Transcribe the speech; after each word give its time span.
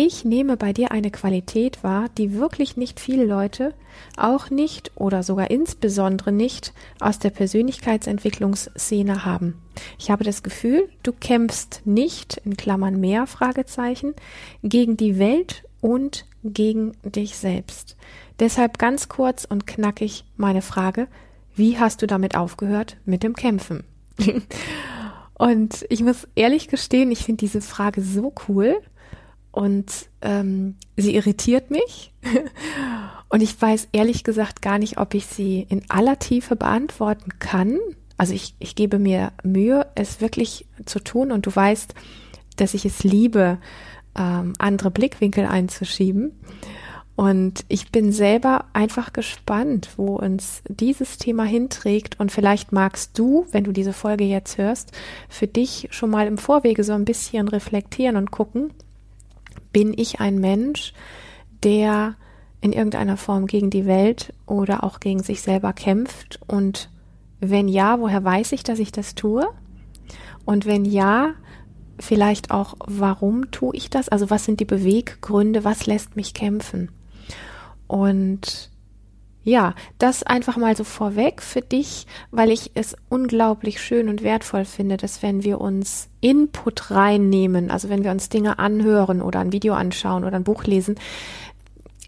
Ich 0.00 0.24
nehme 0.24 0.56
bei 0.56 0.72
dir 0.72 0.92
eine 0.92 1.10
Qualität 1.10 1.82
wahr, 1.82 2.08
die 2.16 2.34
wirklich 2.34 2.76
nicht 2.76 3.00
viele 3.00 3.24
Leute, 3.24 3.74
auch 4.16 4.48
nicht 4.48 4.92
oder 4.94 5.24
sogar 5.24 5.50
insbesondere 5.50 6.30
nicht 6.30 6.72
aus 7.00 7.18
der 7.18 7.30
Persönlichkeitsentwicklungsszene 7.30 9.24
haben. 9.24 9.60
Ich 9.98 10.12
habe 10.12 10.22
das 10.22 10.44
Gefühl, 10.44 10.88
du 11.02 11.10
kämpfst 11.10 11.82
nicht, 11.84 12.40
in 12.44 12.56
Klammern 12.56 13.00
mehr 13.00 13.26
Fragezeichen, 13.26 14.14
gegen 14.62 14.96
die 14.96 15.18
Welt 15.18 15.64
und 15.80 16.26
gegen 16.44 16.92
dich 17.02 17.36
selbst. 17.36 17.96
Deshalb 18.38 18.78
ganz 18.78 19.08
kurz 19.08 19.44
und 19.46 19.66
knackig 19.66 20.24
meine 20.36 20.62
Frage, 20.62 21.08
wie 21.56 21.76
hast 21.76 22.02
du 22.02 22.06
damit 22.06 22.36
aufgehört 22.36 22.98
mit 23.04 23.24
dem 23.24 23.34
Kämpfen? 23.34 23.82
und 25.34 25.84
ich 25.88 26.04
muss 26.04 26.28
ehrlich 26.36 26.68
gestehen, 26.68 27.10
ich 27.10 27.24
finde 27.24 27.40
diese 27.40 27.60
Frage 27.60 28.00
so 28.00 28.32
cool 28.46 28.80
und 29.58 30.08
ähm, 30.22 30.76
sie 30.96 31.16
irritiert 31.16 31.72
mich. 31.72 32.12
und 33.28 33.42
ich 33.42 33.60
weiß 33.60 33.88
ehrlich 33.90 34.22
gesagt 34.22 34.62
gar 34.62 34.78
nicht, 34.78 34.98
ob 34.98 35.14
ich 35.14 35.26
sie 35.26 35.66
in 35.68 35.82
aller 35.88 36.20
Tiefe 36.20 36.54
beantworten 36.54 37.40
kann. 37.40 37.80
Also 38.16 38.34
ich, 38.34 38.54
ich 38.60 38.76
gebe 38.76 39.00
mir 39.00 39.32
Mühe, 39.42 39.88
es 39.96 40.20
wirklich 40.20 40.66
zu 40.86 41.00
tun. 41.00 41.32
Und 41.32 41.46
du 41.46 41.56
weißt, 41.56 41.92
dass 42.54 42.72
ich 42.72 42.84
es 42.84 43.02
liebe, 43.02 43.58
ähm, 44.16 44.52
andere 44.60 44.92
Blickwinkel 44.92 45.44
einzuschieben. 45.44 46.38
Und 47.16 47.64
ich 47.66 47.90
bin 47.90 48.12
selber 48.12 48.66
einfach 48.74 49.12
gespannt, 49.12 49.88
wo 49.96 50.14
uns 50.14 50.62
dieses 50.68 51.18
Thema 51.18 51.42
hinträgt. 51.42 52.20
Und 52.20 52.30
vielleicht 52.30 52.70
magst 52.70 53.18
du, 53.18 53.44
wenn 53.50 53.64
du 53.64 53.72
diese 53.72 53.92
Folge 53.92 54.22
jetzt 54.22 54.56
hörst, 54.56 54.92
für 55.28 55.48
dich 55.48 55.88
schon 55.90 56.10
mal 56.10 56.28
im 56.28 56.38
Vorwege 56.38 56.84
so 56.84 56.92
ein 56.92 57.04
bisschen 57.04 57.48
reflektieren 57.48 58.14
und 58.14 58.30
gucken, 58.30 58.72
bin 59.72 59.92
ich 59.96 60.20
ein 60.20 60.38
Mensch, 60.38 60.92
der 61.62 62.16
in 62.60 62.72
irgendeiner 62.72 63.16
Form 63.16 63.46
gegen 63.46 63.70
die 63.70 63.86
Welt 63.86 64.32
oder 64.46 64.84
auch 64.84 65.00
gegen 65.00 65.22
sich 65.22 65.42
selber 65.42 65.72
kämpft? 65.72 66.40
Und 66.46 66.90
wenn 67.40 67.68
ja, 67.68 68.00
woher 68.00 68.24
weiß 68.24 68.52
ich, 68.52 68.62
dass 68.62 68.78
ich 68.78 68.92
das 68.92 69.14
tue? 69.14 69.46
Und 70.44 70.66
wenn 70.66 70.84
ja, 70.84 71.34
vielleicht 72.00 72.50
auch, 72.50 72.74
warum 72.86 73.50
tue 73.50 73.76
ich 73.76 73.90
das? 73.90 74.08
Also 74.08 74.30
was 74.30 74.44
sind 74.44 74.60
die 74.60 74.64
Beweggründe? 74.64 75.64
Was 75.64 75.86
lässt 75.86 76.16
mich 76.16 76.34
kämpfen? 76.34 76.90
Und 77.86 78.67
ja, 79.44 79.74
das 79.98 80.22
einfach 80.22 80.56
mal 80.56 80.76
so 80.76 80.84
vorweg 80.84 81.40
für 81.40 81.60
dich, 81.60 82.06
weil 82.30 82.50
ich 82.50 82.72
es 82.74 82.96
unglaublich 83.08 83.80
schön 83.80 84.08
und 84.08 84.22
wertvoll 84.22 84.64
finde, 84.64 84.96
dass 84.96 85.22
wenn 85.22 85.42
wir 85.42 85.60
uns 85.60 86.08
Input 86.20 86.90
reinnehmen, 86.90 87.70
also 87.70 87.88
wenn 87.88 88.04
wir 88.04 88.10
uns 88.10 88.28
Dinge 88.28 88.58
anhören 88.58 89.22
oder 89.22 89.40
ein 89.40 89.52
Video 89.52 89.74
anschauen 89.74 90.24
oder 90.24 90.36
ein 90.36 90.44
Buch 90.44 90.64
lesen, 90.64 90.96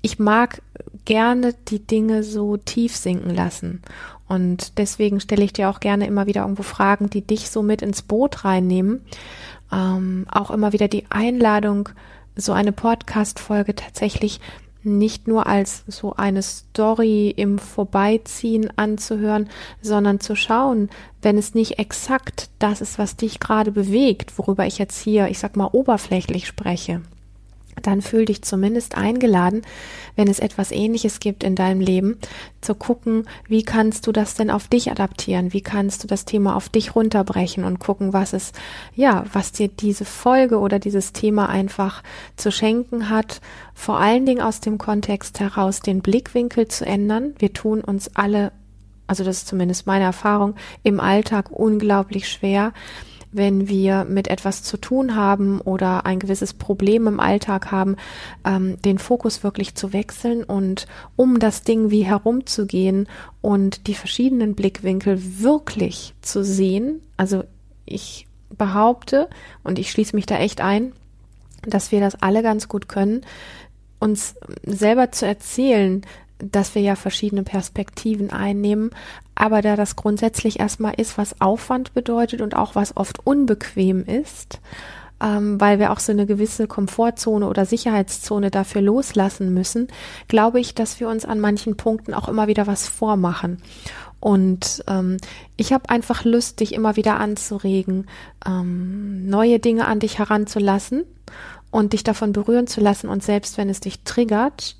ich 0.02 0.18
mag 0.18 0.62
gerne 1.04 1.54
die 1.68 1.86
Dinge 1.86 2.22
so 2.22 2.56
tief 2.56 2.96
sinken 2.96 3.34
lassen. 3.34 3.82
Und 4.28 4.78
deswegen 4.78 5.20
stelle 5.20 5.44
ich 5.44 5.52
dir 5.52 5.70
auch 5.70 5.80
gerne 5.80 6.06
immer 6.06 6.26
wieder 6.26 6.42
irgendwo 6.42 6.62
Fragen, 6.62 7.10
die 7.10 7.22
dich 7.22 7.50
so 7.50 7.62
mit 7.62 7.82
ins 7.82 8.02
Boot 8.02 8.44
reinnehmen. 8.44 9.00
Ähm, 9.72 10.26
auch 10.30 10.50
immer 10.50 10.72
wieder 10.72 10.88
die 10.88 11.06
Einladung, 11.10 11.88
so 12.36 12.52
eine 12.52 12.72
Podcast-Folge 12.72 13.74
tatsächlich 13.74 14.40
nicht 14.82 15.28
nur 15.28 15.46
als 15.46 15.84
so 15.86 16.14
eine 16.14 16.42
Story 16.42 17.30
im 17.36 17.58
Vorbeiziehen 17.58 18.70
anzuhören, 18.76 19.48
sondern 19.82 20.20
zu 20.20 20.36
schauen, 20.36 20.90
wenn 21.22 21.38
es 21.38 21.54
nicht 21.54 21.78
exakt 21.78 22.50
das 22.58 22.80
ist, 22.80 22.98
was 22.98 23.16
dich 23.16 23.40
gerade 23.40 23.72
bewegt, 23.72 24.38
worüber 24.38 24.66
ich 24.66 24.78
jetzt 24.78 25.00
hier, 25.00 25.28
ich 25.28 25.38
sag 25.38 25.56
mal, 25.56 25.68
oberflächlich 25.72 26.46
spreche 26.46 27.02
dann 27.86 28.02
fühl 28.02 28.24
dich 28.24 28.42
zumindest 28.42 28.96
eingeladen, 28.96 29.62
wenn 30.16 30.28
es 30.28 30.38
etwas 30.38 30.70
ähnliches 30.70 31.20
gibt 31.20 31.44
in 31.44 31.54
deinem 31.54 31.80
Leben, 31.80 32.18
zu 32.60 32.74
gucken, 32.74 33.26
wie 33.48 33.62
kannst 33.62 34.06
du 34.06 34.12
das 34.12 34.34
denn 34.34 34.50
auf 34.50 34.68
dich 34.68 34.90
adaptieren? 34.90 35.52
Wie 35.52 35.62
kannst 35.62 36.02
du 36.02 36.06
das 36.06 36.24
Thema 36.24 36.56
auf 36.56 36.68
dich 36.68 36.94
runterbrechen 36.94 37.64
und 37.64 37.78
gucken, 37.78 38.12
was 38.12 38.32
es, 38.32 38.52
ja, 38.94 39.24
was 39.32 39.52
dir 39.52 39.68
diese 39.68 40.04
Folge 40.04 40.58
oder 40.58 40.78
dieses 40.78 41.12
Thema 41.12 41.48
einfach 41.48 42.02
zu 42.36 42.52
schenken 42.52 43.08
hat, 43.08 43.40
vor 43.74 43.98
allen 43.98 44.26
Dingen 44.26 44.42
aus 44.42 44.60
dem 44.60 44.78
Kontext 44.78 45.40
heraus 45.40 45.80
den 45.80 46.02
Blickwinkel 46.02 46.68
zu 46.68 46.84
ändern. 46.84 47.34
Wir 47.38 47.52
tun 47.52 47.80
uns 47.80 48.14
alle 48.14 48.52
also 49.10 49.24
das 49.24 49.38
ist 49.38 49.48
zumindest 49.48 49.88
meine 49.88 50.04
Erfahrung, 50.04 50.54
im 50.84 51.00
Alltag 51.00 51.50
unglaublich 51.50 52.28
schwer, 52.28 52.72
wenn 53.32 53.68
wir 53.68 54.04
mit 54.04 54.28
etwas 54.28 54.62
zu 54.62 54.76
tun 54.76 55.14
haben 55.14 55.60
oder 55.60 56.06
ein 56.06 56.18
gewisses 56.18 56.52
Problem 56.52 57.06
im 57.06 57.20
Alltag 57.20 57.70
haben, 57.70 57.96
ähm, 58.44 58.80
den 58.82 58.98
Fokus 58.98 59.44
wirklich 59.44 59.74
zu 59.74 59.92
wechseln 59.92 60.42
und 60.42 60.86
um 61.16 61.38
das 61.38 61.62
Ding 61.62 61.90
wie 61.90 62.02
herumzugehen 62.02 63.08
und 63.40 63.86
die 63.86 63.94
verschiedenen 63.94 64.54
Blickwinkel 64.54 65.20
wirklich 65.40 66.14
zu 66.22 66.44
sehen. 66.44 67.00
Also 67.16 67.44
ich 67.86 68.26
behaupte, 68.56 69.28
und 69.62 69.78
ich 69.78 69.90
schließe 69.90 70.16
mich 70.16 70.26
da 70.26 70.36
echt 70.36 70.60
ein, 70.60 70.92
dass 71.62 71.92
wir 71.92 72.00
das 72.00 72.20
alle 72.20 72.42
ganz 72.42 72.68
gut 72.68 72.88
können, 72.88 73.22
uns 73.98 74.34
selber 74.64 75.12
zu 75.12 75.26
erzählen, 75.26 76.02
dass 76.38 76.74
wir 76.74 76.82
ja 76.82 76.96
verschiedene 76.96 77.42
Perspektiven 77.42 78.30
einnehmen, 78.30 78.90
aber 79.40 79.62
da 79.62 79.74
das 79.74 79.96
grundsätzlich 79.96 80.60
erstmal 80.60 80.94
ist, 80.98 81.16
was 81.16 81.40
Aufwand 81.40 81.94
bedeutet 81.94 82.42
und 82.42 82.54
auch 82.54 82.74
was 82.74 82.96
oft 82.96 83.26
unbequem 83.26 84.04
ist, 84.04 84.60
ähm, 85.22 85.58
weil 85.58 85.78
wir 85.78 85.92
auch 85.92 85.98
so 85.98 86.12
eine 86.12 86.26
gewisse 86.26 86.66
Komfortzone 86.66 87.48
oder 87.48 87.64
Sicherheitszone 87.64 88.50
dafür 88.50 88.82
loslassen 88.82 89.54
müssen, 89.54 89.88
glaube 90.28 90.60
ich, 90.60 90.74
dass 90.74 91.00
wir 91.00 91.08
uns 91.08 91.24
an 91.24 91.40
manchen 91.40 91.78
Punkten 91.78 92.12
auch 92.12 92.28
immer 92.28 92.48
wieder 92.48 92.66
was 92.66 92.86
vormachen. 92.86 93.62
Und 94.20 94.84
ähm, 94.86 95.16
ich 95.56 95.72
habe 95.72 95.88
einfach 95.88 96.24
Lust, 96.24 96.60
dich 96.60 96.74
immer 96.74 96.96
wieder 96.96 97.18
anzuregen, 97.18 98.08
ähm, 98.46 99.26
neue 99.26 99.58
Dinge 99.58 99.86
an 99.86 100.00
dich 100.00 100.18
heranzulassen 100.18 101.04
und 101.70 101.94
dich 101.94 102.04
davon 102.04 102.32
berühren 102.32 102.66
zu 102.66 102.82
lassen 102.82 103.08
und 103.08 103.22
selbst 103.22 103.56
wenn 103.56 103.70
es 103.70 103.80
dich 103.80 104.02
triggert, 104.04 104.76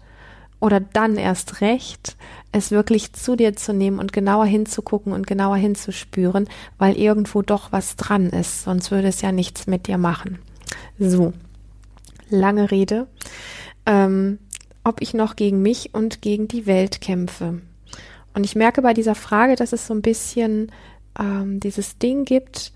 oder 0.61 0.79
dann 0.79 1.17
erst 1.17 1.63
recht, 1.63 2.17
es 2.53 2.71
wirklich 2.71 3.13
zu 3.13 3.37
dir 3.37 3.55
zu 3.55 3.73
nehmen 3.73 3.99
und 3.99 4.13
genauer 4.13 4.47
hinzugucken 4.47 5.13
und 5.13 5.27
genauer 5.27 5.57
hinzuspüren, 5.57 6.49
weil 6.79 6.97
irgendwo 6.97 7.43
doch 7.43 7.73
was 7.73 7.97
dran 7.97 8.31
ist, 8.31 8.65
sonst 8.65 8.91
würde 8.91 9.09
es 9.09 9.21
ja 9.21 9.33
nichts 9.33 9.67
mit 9.67 9.87
dir 9.87 9.99
machen. 9.99 10.39
So, 10.99 11.33
lange 12.29 12.71
Rede. 12.71 13.07
Ähm, 13.87 14.39
ob 14.83 15.01
ich 15.01 15.15
noch 15.15 15.37
gegen 15.37 15.63
mich 15.63 15.95
und 15.95 16.23
gegen 16.23 16.49
die 16.49 16.67
Welt 16.67 17.01
kämpfe. 17.01 17.61
Und 18.35 18.45
ich 18.45 18.57
merke 18.57 18.83
bei 18.83 18.95
dieser 18.95 19.15
Frage, 19.15 19.57
dass 19.57 19.73
es 19.73 19.87
so 19.87 19.95
ein 19.95 20.03
bisschen 20.03 20.73
ähm, 21.19 21.61
dieses 21.61 21.99
Ding 21.99 22.25
gibt, 22.25 22.73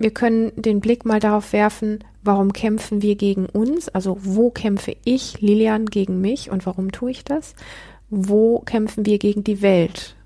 wir 0.00 0.12
können 0.12 0.52
den 0.56 0.80
Blick 0.80 1.04
mal 1.04 1.20
darauf 1.20 1.52
werfen, 1.52 2.02
warum 2.22 2.54
kämpfen 2.54 3.02
wir 3.02 3.16
gegen 3.16 3.44
uns? 3.46 3.90
Also 3.90 4.16
wo 4.20 4.50
kämpfe 4.50 4.96
ich, 5.04 5.42
Lilian, 5.42 5.86
gegen 5.86 6.22
mich 6.22 6.50
und 6.50 6.64
warum 6.64 6.90
tue 6.90 7.10
ich 7.10 7.22
das? 7.22 7.54
Wo 8.10 8.60
kämpfen 8.60 9.06
wir 9.06 9.18
gegen 9.18 9.44
die 9.44 9.62
Welt? 9.62 10.16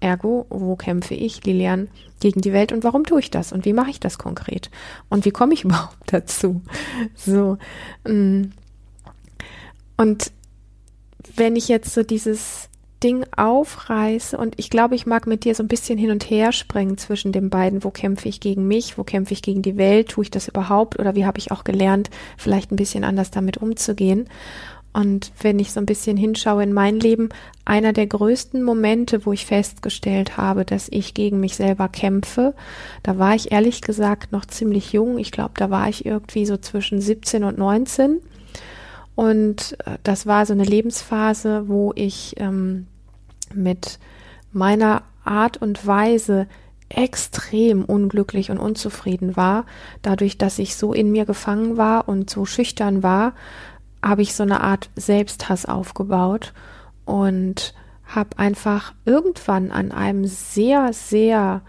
Ergo, 0.00 0.46
wo 0.48 0.76
kämpfe 0.76 1.14
ich, 1.14 1.44
Lilian, 1.44 1.88
gegen 2.20 2.40
die 2.40 2.52
Welt 2.52 2.72
und 2.72 2.84
warum 2.84 3.04
tue 3.04 3.20
ich 3.20 3.30
das? 3.30 3.52
Und 3.52 3.64
wie 3.64 3.72
mache 3.72 3.90
ich 3.90 4.00
das 4.00 4.18
konkret? 4.18 4.70
Und 5.08 5.24
wie 5.24 5.30
komme 5.30 5.54
ich 5.54 5.64
überhaupt 5.64 6.12
dazu? 6.12 6.62
So. 7.14 7.58
Mm. 8.04 8.44
Und 9.96 10.32
wenn 11.36 11.56
ich 11.56 11.68
jetzt 11.68 11.92
so 11.92 12.02
dieses 12.02 12.70
Ding 13.02 13.24
aufreiße 13.34 14.36
und 14.36 14.58
ich 14.58 14.68
glaube, 14.68 14.94
ich 14.94 15.06
mag 15.06 15.26
mit 15.26 15.44
dir 15.44 15.54
so 15.54 15.62
ein 15.62 15.68
bisschen 15.68 15.98
hin 15.98 16.10
und 16.10 16.28
her 16.28 16.52
springen 16.52 16.98
zwischen 16.98 17.32
den 17.32 17.48
beiden. 17.48 17.82
Wo 17.82 17.90
kämpfe 17.90 18.28
ich 18.28 18.40
gegen 18.40 18.68
mich? 18.68 18.98
Wo 18.98 19.04
kämpfe 19.04 19.32
ich 19.32 19.42
gegen 19.42 19.62
die 19.62 19.78
Welt? 19.78 20.10
Tue 20.10 20.24
ich 20.24 20.30
das 20.30 20.48
überhaupt? 20.48 20.98
Oder 20.98 21.14
wie 21.14 21.24
habe 21.24 21.38
ich 21.38 21.50
auch 21.50 21.64
gelernt, 21.64 22.10
vielleicht 22.36 22.70
ein 22.70 22.76
bisschen 22.76 23.04
anders 23.04 23.30
damit 23.30 23.56
umzugehen? 23.56 24.28
Und 24.92 25.32
wenn 25.40 25.58
ich 25.58 25.72
so 25.72 25.78
ein 25.78 25.86
bisschen 25.86 26.16
hinschaue 26.16 26.64
in 26.64 26.72
mein 26.72 26.98
Leben, 26.98 27.28
einer 27.64 27.92
der 27.92 28.08
größten 28.08 28.62
Momente, 28.62 29.24
wo 29.24 29.32
ich 29.32 29.46
festgestellt 29.46 30.36
habe, 30.36 30.64
dass 30.64 30.88
ich 30.90 31.14
gegen 31.14 31.38
mich 31.38 31.54
selber 31.54 31.88
kämpfe, 31.88 32.54
da 33.04 33.18
war 33.18 33.34
ich 33.34 33.52
ehrlich 33.52 33.82
gesagt 33.82 34.32
noch 34.32 34.46
ziemlich 34.46 34.92
jung. 34.92 35.18
Ich 35.18 35.30
glaube, 35.30 35.52
da 35.56 35.70
war 35.70 35.88
ich 35.88 36.04
irgendwie 36.04 36.44
so 36.44 36.56
zwischen 36.56 37.00
17 37.00 37.44
und 37.44 37.56
19. 37.56 38.20
Und 39.14 39.76
äh, 39.86 39.98
das 40.02 40.26
war 40.26 40.44
so 40.44 40.54
eine 40.54 40.64
Lebensphase, 40.64 41.68
wo 41.68 41.92
ich 41.94 42.34
ähm, 42.38 42.86
mit 43.54 43.98
meiner 44.52 45.02
Art 45.24 45.62
und 45.62 45.86
Weise 45.86 46.48
extrem 46.88 47.84
unglücklich 47.84 48.50
und 48.50 48.58
unzufrieden 48.58 49.36
war. 49.36 49.64
Dadurch, 50.02 50.38
dass 50.38 50.58
ich 50.58 50.74
so 50.76 50.92
in 50.92 51.12
mir 51.12 51.24
gefangen 51.24 51.76
war 51.76 52.08
und 52.08 52.28
so 52.28 52.44
schüchtern 52.44 53.02
war, 53.02 53.34
habe 54.02 54.22
ich 54.22 54.34
so 54.34 54.42
eine 54.42 54.60
Art 54.60 54.90
Selbsthass 54.96 55.66
aufgebaut 55.66 56.52
und 57.04 57.74
habe 58.06 58.38
einfach 58.38 58.94
irgendwann 59.04 59.70
an 59.70 59.92
einem 59.92 60.26
sehr, 60.26 60.92
sehr 60.92 61.62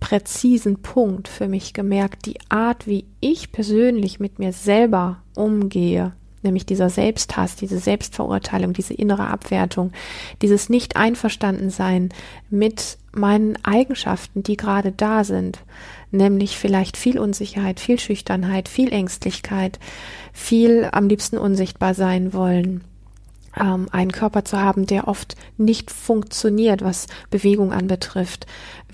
präzisen 0.00 0.82
Punkt 0.82 1.28
für 1.28 1.46
mich 1.46 1.74
gemerkt, 1.74 2.26
die 2.26 2.38
Art, 2.48 2.86
wie 2.86 3.06
ich 3.20 3.52
persönlich 3.52 4.18
mit 4.18 4.38
mir 4.38 4.52
selber 4.52 5.22
umgehe, 5.36 6.12
nämlich 6.42 6.66
dieser 6.66 6.88
Selbsthass, 6.88 7.54
diese 7.56 7.78
Selbstverurteilung, 7.78 8.72
diese 8.72 8.94
innere 8.94 9.26
Abwertung, 9.26 9.92
dieses 10.42 10.70
Nicht-Einverstanden-Sein 10.70 12.08
mit 12.48 12.98
meinen 13.12 13.56
Eigenschaften, 13.64 14.42
die 14.42 14.56
gerade 14.56 14.92
da 14.92 15.24
sind, 15.24 15.60
nämlich 16.10 16.56
vielleicht 16.56 16.96
viel 16.96 17.18
Unsicherheit, 17.18 17.80
viel 17.80 17.98
Schüchternheit, 17.98 18.68
viel 18.68 18.92
Ängstlichkeit, 18.92 19.78
viel 20.32 20.88
am 20.90 21.08
liebsten 21.08 21.38
unsichtbar 21.38 21.94
sein 21.94 22.32
wollen, 22.32 22.84
ähm, 23.58 23.88
einen 23.90 24.12
Körper 24.12 24.44
zu 24.44 24.60
haben, 24.60 24.86
der 24.86 25.08
oft 25.08 25.36
nicht 25.56 25.90
funktioniert, 25.90 26.82
was 26.82 27.06
Bewegung 27.30 27.72
anbetrifft, 27.72 28.46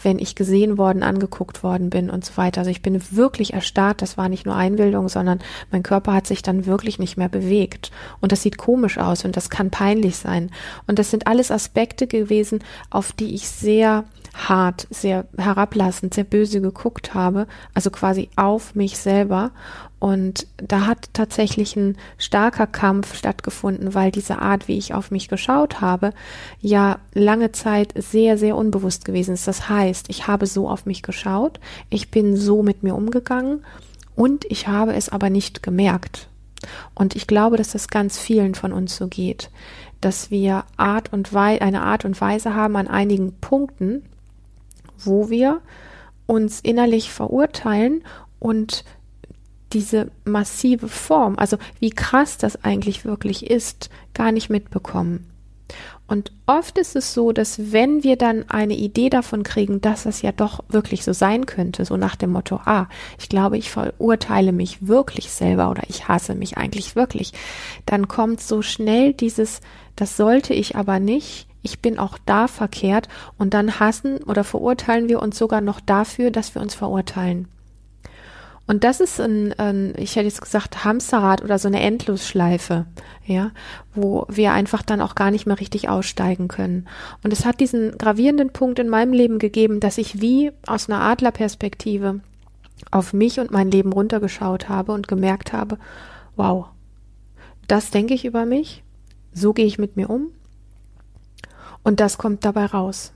wenn 0.02 0.18
ich 0.18 0.34
gesehen 0.34 0.78
worden, 0.78 1.02
angeguckt 1.02 1.62
worden 1.62 1.90
bin 1.90 2.10
und 2.10 2.24
so 2.24 2.36
weiter. 2.36 2.60
Also 2.60 2.70
ich 2.70 2.82
bin 2.82 3.00
wirklich 3.10 3.54
erstarrt, 3.54 4.02
das 4.02 4.16
war 4.16 4.28
nicht 4.28 4.46
nur 4.46 4.54
Einbildung, 4.54 5.08
sondern 5.08 5.40
mein 5.70 5.82
Körper 5.82 6.12
hat 6.12 6.26
sich 6.26 6.42
dann 6.42 6.66
wirklich 6.66 6.98
nicht 6.98 7.16
mehr 7.16 7.28
bewegt. 7.28 7.90
Und 8.20 8.32
das 8.32 8.42
sieht 8.42 8.58
komisch 8.58 8.98
aus 8.98 9.24
und 9.24 9.36
das 9.36 9.50
kann 9.50 9.70
peinlich 9.70 10.16
sein. 10.16 10.50
Und 10.86 10.98
das 10.98 11.10
sind 11.10 11.26
alles 11.26 11.50
Aspekte 11.50 12.06
gewesen, 12.06 12.60
auf 12.90 13.12
die 13.12 13.34
ich 13.34 13.48
sehr 13.48 14.04
hart, 14.36 14.86
sehr 14.90 15.24
herablassend, 15.38 16.14
sehr 16.14 16.24
böse 16.24 16.60
geguckt 16.60 17.14
habe, 17.14 17.46
also 17.74 17.90
quasi 17.90 18.28
auf 18.36 18.74
mich 18.74 18.98
selber. 18.98 19.50
Und 19.98 20.46
da 20.58 20.86
hat 20.86 21.08
tatsächlich 21.14 21.74
ein 21.74 21.96
starker 22.18 22.66
Kampf 22.66 23.14
stattgefunden, 23.14 23.94
weil 23.94 24.10
diese 24.10 24.40
Art, 24.40 24.68
wie 24.68 24.76
ich 24.76 24.92
auf 24.92 25.10
mich 25.10 25.28
geschaut 25.28 25.80
habe, 25.80 26.12
ja 26.60 26.98
lange 27.14 27.52
Zeit 27.52 27.94
sehr, 27.96 28.36
sehr 28.36 28.56
unbewusst 28.56 29.06
gewesen 29.06 29.34
ist. 29.34 29.48
Das 29.48 29.70
heißt, 29.70 30.06
ich 30.10 30.26
habe 30.26 30.46
so 30.46 30.68
auf 30.68 30.84
mich 30.84 31.02
geschaut, 31.02 31.60
ich 31.88 32.10
bin 32.10 32.36
so 32.36 32.62
mit 32.62 32.82
mir 32.82 32.94
umgegangen 32.94 33.64
und 34.14 34.44
ich 34.46 34.68
habe 34.68 34.94
es 34.94 35.08
aber 35.08 35.30
nicht 35.30 35.62
gemerkt. 35.62 36.28
Und 36.94 37.16
ich 37.16 37.26
glaube, 37.26 37.56
dass 37.56 37.72
das 37.72 37.88
ganz 37.88 38.18
vielen 38.18 38.54
von 38.54 38.72
uns 38.72 38.96
so 38.96 39.08
geht, 39.08 39.50
dass 40.00 40.30
wir 40.30 40.64
Art 40.76 41.12
und 41.12 41.32
Weise, 41.32 41.62
eine 41.62 41.82
Art 41.82 42.04
und 42.04 42.20
Weise 42.20 42.54
haben 42.54 42.76
an 42.76 42.88
einigen 42.88 43.32
Punkten, 43.40 44.02
wo 44.98 45.30
wir 45.30 45.60
uns 46.26 46.60
innerlich 46.60 47.12
verurteilen 47.12 48.02
und 48.38 48.84
diese 49.72 50.10
massive 50.24 50.88
Form, 50.88 51.38
also 51.38 51.56
wie 51.80 51.90
krass 51.90 52.38
das 52.38 52.64
eigentlich 52.64 53.04
wirklich 53.04 53.50
ist, 53.50 53.90
gar 54.14 54.32
nicht 54.32 54.50
mitbekommen. 54.50 55.26
Und 56.08 56.30
oft 56.46 56.78
ist 56.78 56.94
es 56.94 57.12
so, 57.14 57.32
dass 57.32 57.72
wenn 57.72 58.04
wir 58.04 58.16
dann 58.16 58.48
eine 58.48 58.76
Idee 58.76 59.10
davon 59.10 59.42
kriegen, 59.42 59.80
dass 59.80 60.04
das 60.04 60.22
ja 60.22 60.30
doch 60.30 60.62
wirklich 60.68 61.04
so 61.04 61.12
sein 61.12 61.46
könnte, 61.46 61.84
so 61.84 61.96
nach 61.96 62.14
dem 62.14 62.30
Motto, 62.30 62.60
ah, 62.64 62.86
ich 63.18 63.28
glaube, 63.28 63.58
ich 63.58 63.70
verurteile 63.70 64.52
mich 64.52 64.86
wirklich 64.86 65.30
selber 65.32 65.68
oder 65.68 65.82
ich 65.88 66.06
hasse 66.06 66.36
mich 66.36 66.56
eigentlich 66.56 66.94
wirklich, 66.94 67.32
dann 67.86 68.06
kommt 68.06 68.40
so 68.40 68.62
schnell 68.62 69.14
dieses, 69.14 69.60
das 69.96 70.16
sollte 70.16 70.54
ich 70.54 70.76
aber 70.76 71.00
nicht, 71.00 71.48
ich 71.62 71.80
bin 71.80 71.98
auch 71.98 72.18
da 72.24 72.46
verkehrt 72.46 73.08
und 73.36 73.52
dann 73.52 73.80
hassen 73.80 74.18
oder 74.18 74.44
verurteilen 74.44 75.08
wir 75.08 75.20
uns 75.20 75.36
sogar 75.36 75.60
noch 75.60 75.80
dafür, 75.80 76.30
dass 76.30 76.54
wir 76.54 76.62
uns 76.62 76.76
verurteilen. 76.76 77.48
Und 78.66 78.82
das 78.82 79.00
ist 79.00 79.20
ein, 79.20 79.52
ein, 79.58 79.94
ich 79.96 80.16
hätte 80.16 80.26
jetzt 80.26 80.42
gesagt, 80.42 80.84
Hamsterrad 80.84 81.42
oder 81.42 81.58
so 81.58 81.68
eine 81.68 81.80
Endlosschleife, 81.80 82.86
ja, 83.24 83.52
wo 83.94 84.26
wir 84.28 84.52
einfach 84.52 84.82
dann 84.82 85.00
auch 85.00 85.14
gar 85.14 85.30
nicht 85.30 85.46
mehr 85.46 85.60
richtig 85.60 85.88
aussteigen 85.88 86.48
können. 86.48 86.88
Und 87.22 87.32
es 87.32 87.44
hat 87.44 87.60
diesen 87.60 87.96
gravierenden 87.96 88.50
Punkt 88.50 88.78
in 88.78 88.88
meinem 88.88 89.12
Leben 89.12 89.38
gegeben, 89.38 89.78
dass 89.78 89.98
ich 89.98 90.20
wie 90.20 90.50
aus 90.66 90.90
einer 90.90 91.00
Adlerperspektive 91.00 92.20
auf 92.90 93.12
mich 93.12 93.38
und 93.38 93.52
mein 93.52 93.70
Leben 93.70 93.92
runtergeschaut 93.92 94.68
habe 94.68 94.92
und 94.92 95.06
gemerkt 95.06 95.52
habe, 95.52 95.78
wow, 96.34 96.66
das 97.68 97.90
denke 97.90 98.14
ich 98.14 98.24
über 98.24 98.46
mich, 98.46 98.82
so 99.32 99.52
gehe 99.52 99.66
ich 99.66 99.78
mit 99.78 99.96
mir 99.96 100.10
um, 100.10 100.30
und 101.86 102.00
das 102.00 102.18
kommt 102.18 102.44
dabei 102.44 102.66
raus. 102.66 103.12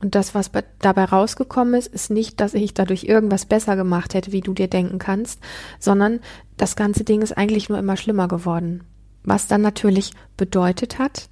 Und 0.00 0.14
das, 0.14 0.34
was 0.34 0.50
dabei 0.80 1.04
rausgekommen 1.04 1.74
ist, 1.74 1.88
ist 1.88 2.10
nicht, 2.10 2.40
dass 2.40 2.54
ich 2.54 2.74
dadurch 2.74 3.04
irgendwas 3.04 3.46
besser 3.46 3.76
gemacht 3.76 4.14
hätte, 4.14 4.32
wie 4.32 4.40
du 4.40 4.54
dir 4.54 4.68
denken 4.68 4.98
kannst, 4.98 5.40
sondern 5.78 6.20
das 6.56 6.76
ganze 6.76 7.04
Ding 7.04 7.22
ist 7.22 7.36
eigentlich 7.36 7.68
nur 7.68 7.78
immer 7.78 7.96
schlimmer 7.96 8.28
geworden. 8.28 8.84
Was 9.22 9.46
dann 9.46 9.62
natürlich 9.62 10.12
bedeutet 10.36 10.98
hat, 10.98 11.28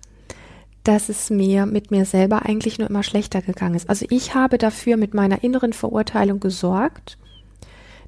dass 0.85 1.09
es 1.09 1.31
mir 1.31 1.67
mit 1.67 1.91
mir 1.91 2.05
selber 2.05 2.45
eigentlich 2.45 2.79
nur 2.79 2.91
immer 2.91 3.03
schlechter 3.03 3.43
gegangen 3.43 3.75
ist. 3.75 3.89
Also 3.89 4.07
ich 4.11 4.35
habe 4.35 4.59
dafür 4.59 4.97
mit 4.97 5.15
meiner 5.15 5.45
inneren 5.45 5.73
Verurteilung 5.73 6.41
gesorgt, 6.41 7.19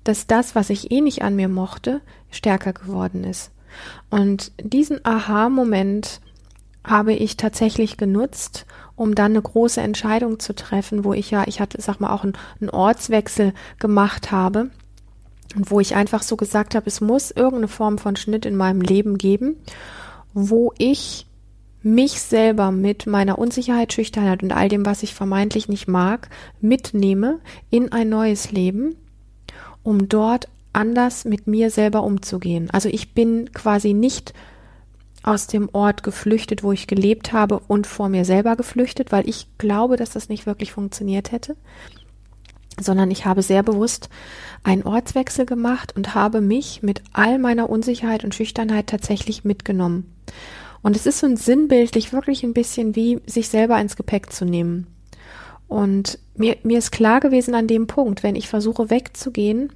dass 0.02 0.26
das, 0.26 0.54
was 0.54 0.70
ich 0.70 0.90
eh 0.90 1.00
nicht 1.00 1.22
an 1.22 1.36
mir 1.36 1.48
mochte, 1.48 2.00
stärker 2.30 2.72
geworden 2.72 3.24
ist. 3.24 3.52
Und 4.10 4.52
diesen 4.60 5.04
Aha-Moment 5.04 6.20
habe 6.84 7.14
ich 7.14 7.36
tatsächlich 7.36 7.96
genutzt, 7.96 8.66
um 8.96 9.14
dann 9.14 9.32
eine 9.32 9.42
große 9.42 9.80
Entscheidung 9.80 10.38
zu 10.38 10.54
treffen, 10.54 11.04
wo 11.04 11.12
ich 11.12 11.30
ja, 11.30 11.44
ich 11.46 11.60
hatte, 11.60 11.80
sag 11.80 12.00
mal, 12.00 12.12
auch 12.12 12.24
einen, 12.24 12.34
einen 12.60 12.70
Ortswechsel 12.70 13.52
gemacht 13.78 14.30
habe 14.30 14.70
und 15.56 15.70
wo 15.70 15.80
ich 15.80 15.94
einfach 15.94 16.22
so 16.22 16.36
gesagt 16.36 16.74
habe, 16.74 16.86
es 16.86 17.00
muss 17.00 17.30
irgendeine 17.30 17.68
Form 17.68 17.98
von 17.98 18.16
Schnitt 18.16 18.46
in 18.46 18.56
meinem 18.56 18.80
Leben 18.80 19.18
geben, 19.18 19.56
wo 20.32 20.72
ich 20.78 21.26
mich 21.82 22.22
selber 22.22 22.70
mit 22.70 23.06
meiner 23.06 23.38
Unsicherheit, 23.38 23.92
Schüchternheit 23.92 24.42
und 24.42 24.52
all 24.52 24.68
dem, 24.68 24.86
was 24.86 25.02
ich 25.02 25.14
vermeintlich 25.14 25.68
nicht 25.68 25.86
mag, 25.86 26.30
mitnehme 26.60 27.40
in 27.70 27.92
ein 27.92 28.08
neues 28.08 28.50
Leben, 28.52 28.96
um 29.82 30.08
dort 30.08 30.48
anders 30.72 31.24
mit 31.24 31.46
mir 31.46 31.70
selber 31.70 32.02
umzugehen. 32.02 32.70
Also 32.70 32.88
ich 32.88 33.12
bin 33.12 33.52
quasi 33.52 33.92
nicht 33.92 34.32
aus 35.24 35.46
dem 35.46 35.68
Ort 35.72 36.02
geflüchtet, 36.02 36.62
wo 36.62 36.72
ich 36.72 36.86
gelebt 36.86 37.32
habe 37.32 37.60
und 37.66 37.86
vor 37.86 38.08
mir 38.08 38.24
selber 38.24 38.56
geflüchtet, 38.56 39.10
weil 39.10 39.28
ich 39.28 39.48
glaube, 39.58 39.96
dass 39.96 40.10
das 40.10 40.28
nicht 40.28 40.46
wirklich 40.46 40.72
funktioniert 40.72 41.32
hätte, 41.32 41.56
sondern 42.80 43.10
ich 43.10 43.24
habe 43.24 43.42
sehr 43.42 43.62
bewusst 43.62 44.10
einen 44.62 44.82
Ortswechsel 44.82 45.46
gemacht 45.46 45.96
und 45.96 46.14
habe 46.14 46.40
mich 46.40 46.82
mit 46.82 47.02
all 47.12 47.38
meiner 47.38 47.70
Unsicherheit 47.70 48.24
und 48.24 48.34
Schüchternheit 48.34 48.86
tatsächlich 48.86 49.44
mitgenommen. 49.44 50.12
Und 50.82 50.94
es 50.94 51.06
ist 51.06 51.20
so 51.20 51.26
ein 51.26 51.38
sinnbildlich 51.38 52.12
wirklich 52.12 52.42
ein 52.42 52.52
bisschen 52.52 52.94
wie 52.94 53.20
sich 53.26 53.48
selber 53.48 53.80
ins 53.80 53.96
Gepäck 53.96 54.30
zu 54.30 54.44
nehmen. 54.44 54.86
Und 55.66 56.18
mir, 56.36 56.58
mir 56.62 56.78
ist 56.78 56.92
klar 56.92 57.20
gewesen 57.20 57.54
an 57.54 57.66
dem 57.66 57.86
Punkt, 57.86 58.22
wenn 58.22 58.36
ich 58.36 58.48
versuche 58.48 58.90
wegzugehen, 58.90 59.72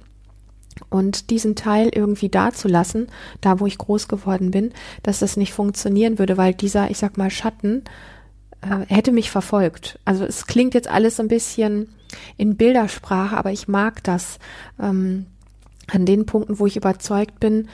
und 0.89 1.29
diesen 1.29 1.55
Teil 1.55 1.89
irgendwie 1.93 2.29
dazulassen, 2.29 3.07
da 3.41 3.59
wo 3.59 3.65
ich 3.65 3.77
groß 3.77 4.07
geworden 4.07 4.51
bin, 4.51 4.71
dass 5.03 5.19
das 5.19 5.37
nicht 5.37 5.53
funktionieren 5.53 6.19
würde, 6.19 6.37
weil 6.37 6.53
dieser, 6.53 6.89
ich 6.89 6.97
sag 6.97 7.17
mal, 7.17 7.29
Schatten 7.29 7.83
äh, 8.61 8.85
hätte 8.87 9.11
mich 9.11 9.31
verfolgt. 9.31 9.99
Also 10.05 10.25
es 10.25 10.47
klingt 10.47 10.73
jetzt 10.73 10.89
alles 10.89 11.19
ein 11.19 11.27
bisschen 11.27 11.89
in 12.37 12.55
Bildersprache, 12.57 13.37
aber 13.37 13.51
ich 13.51 13.67
mag 13.67 14.03
das. 14.03 14.39
Ähm, 14.79 15.25
an 15.91 16.05
den 16.05 16.25
Punkten, 16.25 16.59
wo 16.59 16.67
ich 16.67 16.77
überzeugt 16.77 17.39
bin, 17.39 17.67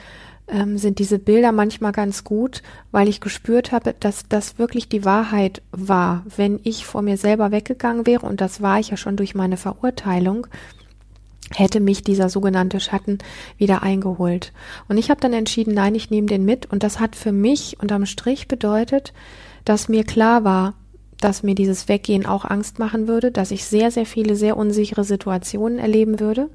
ähm, 0.48 0.78
sind 0.78 1.00
diese 1.00 1.20
Bilder 1.20 1.52
manchmal 1.52 1.92
ganz 1.92 2.24
gut, 2.24 2.62
weil 2.92 3.08
ich 3.08 3.20
gespürt 3.22 3.72
habe, 3.72 3.96
dass 4.00 4.28
das 4.28 4.60
wirklich 4.60 4.90
die 4.90 5.06
Wahrheit 5.06 5.62
war. 5.72 6.24
Wenn 6.36 6.60
ich 6.64 6.86
vor 6.86 7.02
mir 7.02 7.18
selber 7.18 7.52
weggegangen 7.52 8.06
wäre, 8.06 8.26
und 8.26 8.42
das 8.42 8.62
war 8.62 8.80
ich 8.80 8.90
ja 8.90 8.98
schon 8.98 9.18
durch 9.18 9.36
meine 9.36 9.58
Verurteilung, 9.58 10.48
hätte 11.54 11.80
mich 11.80 12.04
dieser 12.04 12.30
sogenannte 12.30 12.80
Schatten 12.80 13.20
wieder 13.58 13.84
eingeholt. 13.84 14.52
Und 14.88 14.98
ich 14.98 15.10
habe 15.10 15.22
dann 15.22 15.34
entschieden, 15.34 15.74
nein, 15.74 15.96
ich 15.96 16.10
nehme 16.10 16.28
den 16.28 16.46
mit. 16.46 16.66
Und 16.72 16.84
das 16.84 17.00
hat 17.00 17.16
für 17.16 17.32
mich 17.32 17.78
unterm 17.82 18.06
Strich 18.06 18.48
bedeutet, 18.48 19.14
dass 19.64 19.90
mir 19.90 20.04
klar 20.04 20.44
war, 20.44 20.74
dass 21.20 21.44
mir 21.44 21.56
dieses 21.56 21.88
Weggehen 21.88 22.26
auch 22.26 22.46
Angst 22.46 22.80
machen 22.80 23.08
würde, 23.08 23.32
dass 23.32 23.52
ich 23.52 23.66
sehr, 23.66 23.92
sehr 23.92 24.06
viele 24.06 24.36
sehr 24.36 24.58
unsichere 24.58 25.04
Situationen 25.04 25.80
erleben 25.80 26.20
würde. 26.20 26.50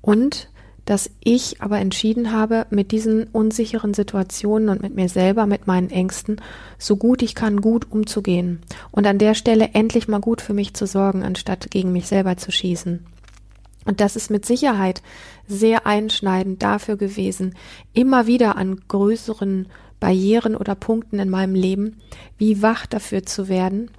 Und 0.00 0.48
dass 0.88 1.10
ich 1.22 1.60
aber 1.60 1.78
entschieden 1.80 2.32
habe, 2.32 2.66
mit 2.70 2.92
diesen 2.92 3.24
unsicheren 3.24 3.92
Situationen 3.92 4.70
und 4.70 4.80
mit 4.80 4.94
mir 4.94 5.10
selber, 5.10 5.44
mit 5.44 5.66
meinen 5.66 5.90
Ängsten, 5.90 6.40
so 6.78 6.96
gut 6.96 7.20
ich 7.20 7.34
kann, 7.34 7.60
gut 7.60 7.92
umzugehen 7.92 8.60
und 8.90 9.06
an 9.06 9.18
der 9.18 9.34
Stelle 9.34 9.68
endlich 9.74 10.08
mal 10.08 10.20
gut 10.20 10.40
für 10.40 10.54
mich 10.54 10.72
zu 10.72 10.86
sorgen, 10.86 11.24
anstatt 11.24 11.70
gegen 11.70 11.92
mich 11.92 12.06
selber 12.06 12.38
zu 12.38 12.50
schießen. 12.50 13.04
Und 13.84 14.00
das 14.00 14.16
ist 14.16 14.30
mit 14.30 14.46
Sicherheit 14.46 15.02
sehr 15.46 15.86
einschneidend 15.86 16.62
dafür 16.62 16.96
gewesen, 16.96 17.54
immer 17.92 18.26
wieder 18.26 18.56
an 18.56 18.80
größeren 18.88 19.66
Barrieren 20.00 20.56
oder 20.56 20.74
Punkten 20.74 21.18
in 21.18 21.28
meinem 21.28 21.54
Leben, 21.54 21.98
wie 22.38 22.62
wach 22.62 22.86
dafür 22.86 23.26
zu 23.26 23.48
werden, 23.48 23.90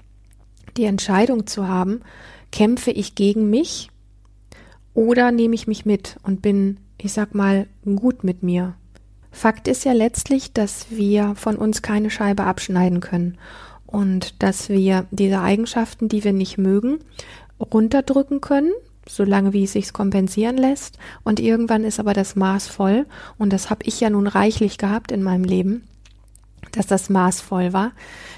die 0.76 0.86
Entscheidung 0.86 1.46
zu 1.46 1.68
haben, 1.68 2.02
kämpfe 2.52 2.90
ich 2.90 3.14
gegen 3.14 3.52
mich 3.52 3.92
oder 5.00 5.32
nehme 5.32 5.56
ich 5.56 5.66
mich 5.66 5.86
mit 5.86 6.18
und 6.24 6.42
bin, 6.42 6.78
ich 6.98 7.14
sag 7.14 7.34
mal, 7.34 7.68
gut 7.86 8.26
mit 8.26 8.44
mir? 8.44 8.76
Fakt 9.32 9.70
ist 9.70 9.86
ja 9.86 9.94
letztlich, 9.94 10.52
dass 10.52 10.88
wir 10.90 11.36
von 11.36 11.56
uns 11.56 11.82
keine 11.82 12.10
Scheibe 12.10 12.44
abschneiden 12.44 13.00
können 13.00 13.38
und 13.86 14.44
dass 14.44 14.68
wir 14.68 15.06
diese 15.10 15.40
Eigenschaften, 15.40 16.10
die 16.10 16.26
wir 16.26 16.34
nicht 16.34 16.58
mögen, 16.58 17.00
runterdrücken 17.62 18.42
können, 18.42 18.74
solange 19.08 19.54
wie 19.54 19.64
es 19.64 19.72
sich 19.72 19.94
kompensieren 19.94 20.58
lässt. 20.58 20.98
Und 21.24 21.40
irgendwann 21.40 21.86
ist 21.86 22.02
aber 22.02 22.14
das 22.14 22.36
Maß 22.36 22.68
voll. 22.68 23.06
Und 23.38 23.54
das 23.54 23.70
habe 23.70 23.86
ich 23.86 24.02
ja 24.02 24.10
nun 24.10 24.28
reichlich 24.28 24.78
gehabt 24.78 25.14
in 25.14 25.24
meinem 25.24 25.46
Leben 25.46 25.88
dass 26.72 26.88
das 26.88 27.10
maßvoll 27.10 27.74
war, 27.74 27.92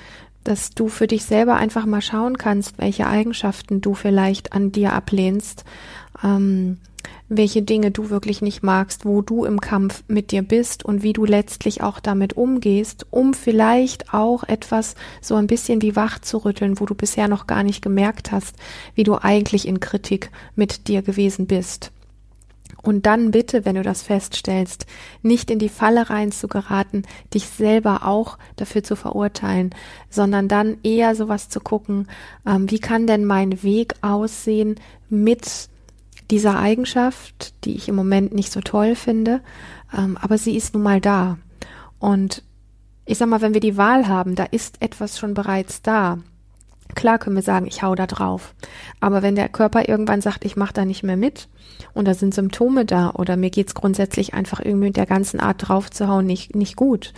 dass 0.45 0.71
du 0.71 0.89
für 0.89 1.07
dich 1.07 1.25
selber 1.25 1.57
einfach 1.57 1.87
mal 1.87 2.03
schauen 2.03 2.39
kannst, 2.39 2.79
welche 2.79 3.07
Eigenschaften 3.07 3.81
du 3.81 3.95
vielleicht 3.95 4.53
an 4.53 4.73
dir 4.73 4.93
ablehnst, 4.93 5.65
ähm, 6.23 6.79
welche 7.29 7.63
Dinge 7.63 7.91
du 7.91 8.11
wirklich 8.11 8.43
nicht 8.43 8.63
magst, 8.63 9.05
wo 9.05 9.23
du 9.23 9.45
im 9.45 9.61
Kampf 9.61 10.05
mit 10.07 10.31
dir 10.33 10.43
bist 10.43 10.85
und 10.85 11.03
wie 11.03 11.13
du 11.13 11.25
letztlich 11.25 11.83
auch 11.83 11.99
damit 11.99 12.37
umgehst, 12.37 13.07
um 13.11 13.35
vielleicht 13.35 14.13
auch 14.13 14.45
etwas 14.45 14.95
so 15.21 15.37
ein 15.37 15.47
bisschen 15.47 15.81
wie 15.83 15.97
wach 15.97 16.19
zu 16.19 16.39
rütteln, 16.39 16.79
wo 16.79 16.87
du 16.87 16.95
bisher 16.95 17.29
noch 17.29 17.47
gar 17.47 17.63
nicht 17.63 17.83
gemerkt 17.83 18.33
hast, 18.33 18.57
wie 18.95 19.05
du 19.05 19.17
eigentlich 19.17 19.67
in 19.67 19.81
Kritik 19.81 20.31
mit 20.57 20.89
dir 20.89 21.03
gewesen 21.03 21.47
bist. 21.47 21.91
Und 22.81 23.07
dann 23.07 23.31
bitte, 23.31 23.65
wenn 23.65 23.77
du 23.77 23.83
das 23.83 24.03
feststellst, 24.03 24.87
nicht 25.23 25.51
in 25.51 25.59
die 25.59 25.69
Falle 25.69 26.11
rein 26.11 26.33
zu 26.33 26.49
geraten, 26.49 27.03
dich 27.33 27.47
selber 27.47 28.07
auch 28.07 28.39
dafür 28.57 28.83
zu 28.83 28.97
verurteilen, 28.97 29.71
sondern 30.11 30.49
dann 30.49 30.79
eher 30.83 31.15
sowas 31.15 31.49
zu 31.49 31.61
gucken, 31.61 32.09
ähm, 32.47 32.71
wie 32.71 32.81
kann 32.81 33.07
denn 33.07 33.25
mein 33.25 33.63
Weg 33.63 33.95
aussehen 34.03 34.77
mit 35.09 35.69
dieser 36.31 36.59
Eigenschaft, 36.59 37.55
die 37.65 37.77
ich 37.77 37.89
im 37.89 37.95
Moment 37.95 38.35
nicht 38.35 38.51
so 38.51 38.61
toll 38.61 38.97
finde, 38.97 39.43
ähm, 39.97 40.17
aber 40.21 40.39
sie 40.39 40.57
ist 40.57 40.75
nun 40.75 40.83
mal 40.83 41.01
da. 41.01 41.39
Und 41.99 42.43
ich 43.05 43.19
sag 43.19 43.29
mal, 43.29 43.43
wenn 43.43 43.55
wir 43.55 43.61
die 43.61 43.77
Wahl 43.77 44.09
haben, 44.09 44.35
da 44.35 44.45
ist 44.45 44.81
etwas 44.81 45.19
schon 45.19 45.35
bereits 45.35 45.83
da. 45.83 46.19
Klar 46.95 47.19
können 47.19 47.37
wir 47.37 47.43
sagen, 47.43 47.67
ich 47.67 47.83
hau 47.83 47.95
da 47.95 48.07
drauf. 48.07 48.55
Aber 49.01 49.23
wenn 49.23 49.35
der 49.35 49.49
Körper 49.49 49.89
irgendwann 49.89 50.21
sagt, 50.21 50.45
ich 50.45 50.57
mache 50.57 50.75
da 50.75 50.85
nicht 50.85 51.03
mehr 51.03 51.17
mit 51.17 51.49
und 51.95 52.07
da 52.07 52.15
sind 52.15 52.35
Symptome 52.35 52.85
da 52.85 53.11
oder 53.11 53.37
mir 53.37 53.51
geht's 53.51 53.75
grundsätzlich 53.75 54.35
einfach 54.35 54.61
irgendwie 54.61 54.89
mit 54.89 54.97
der 54.97 55.07
ganzen 55.07 55.41
Art 55.41 55.69
draufzuhauen 55.69 56.27
nicht, 56.27 56.55
nicht 56.55 56.77
gut, 56.77 57.13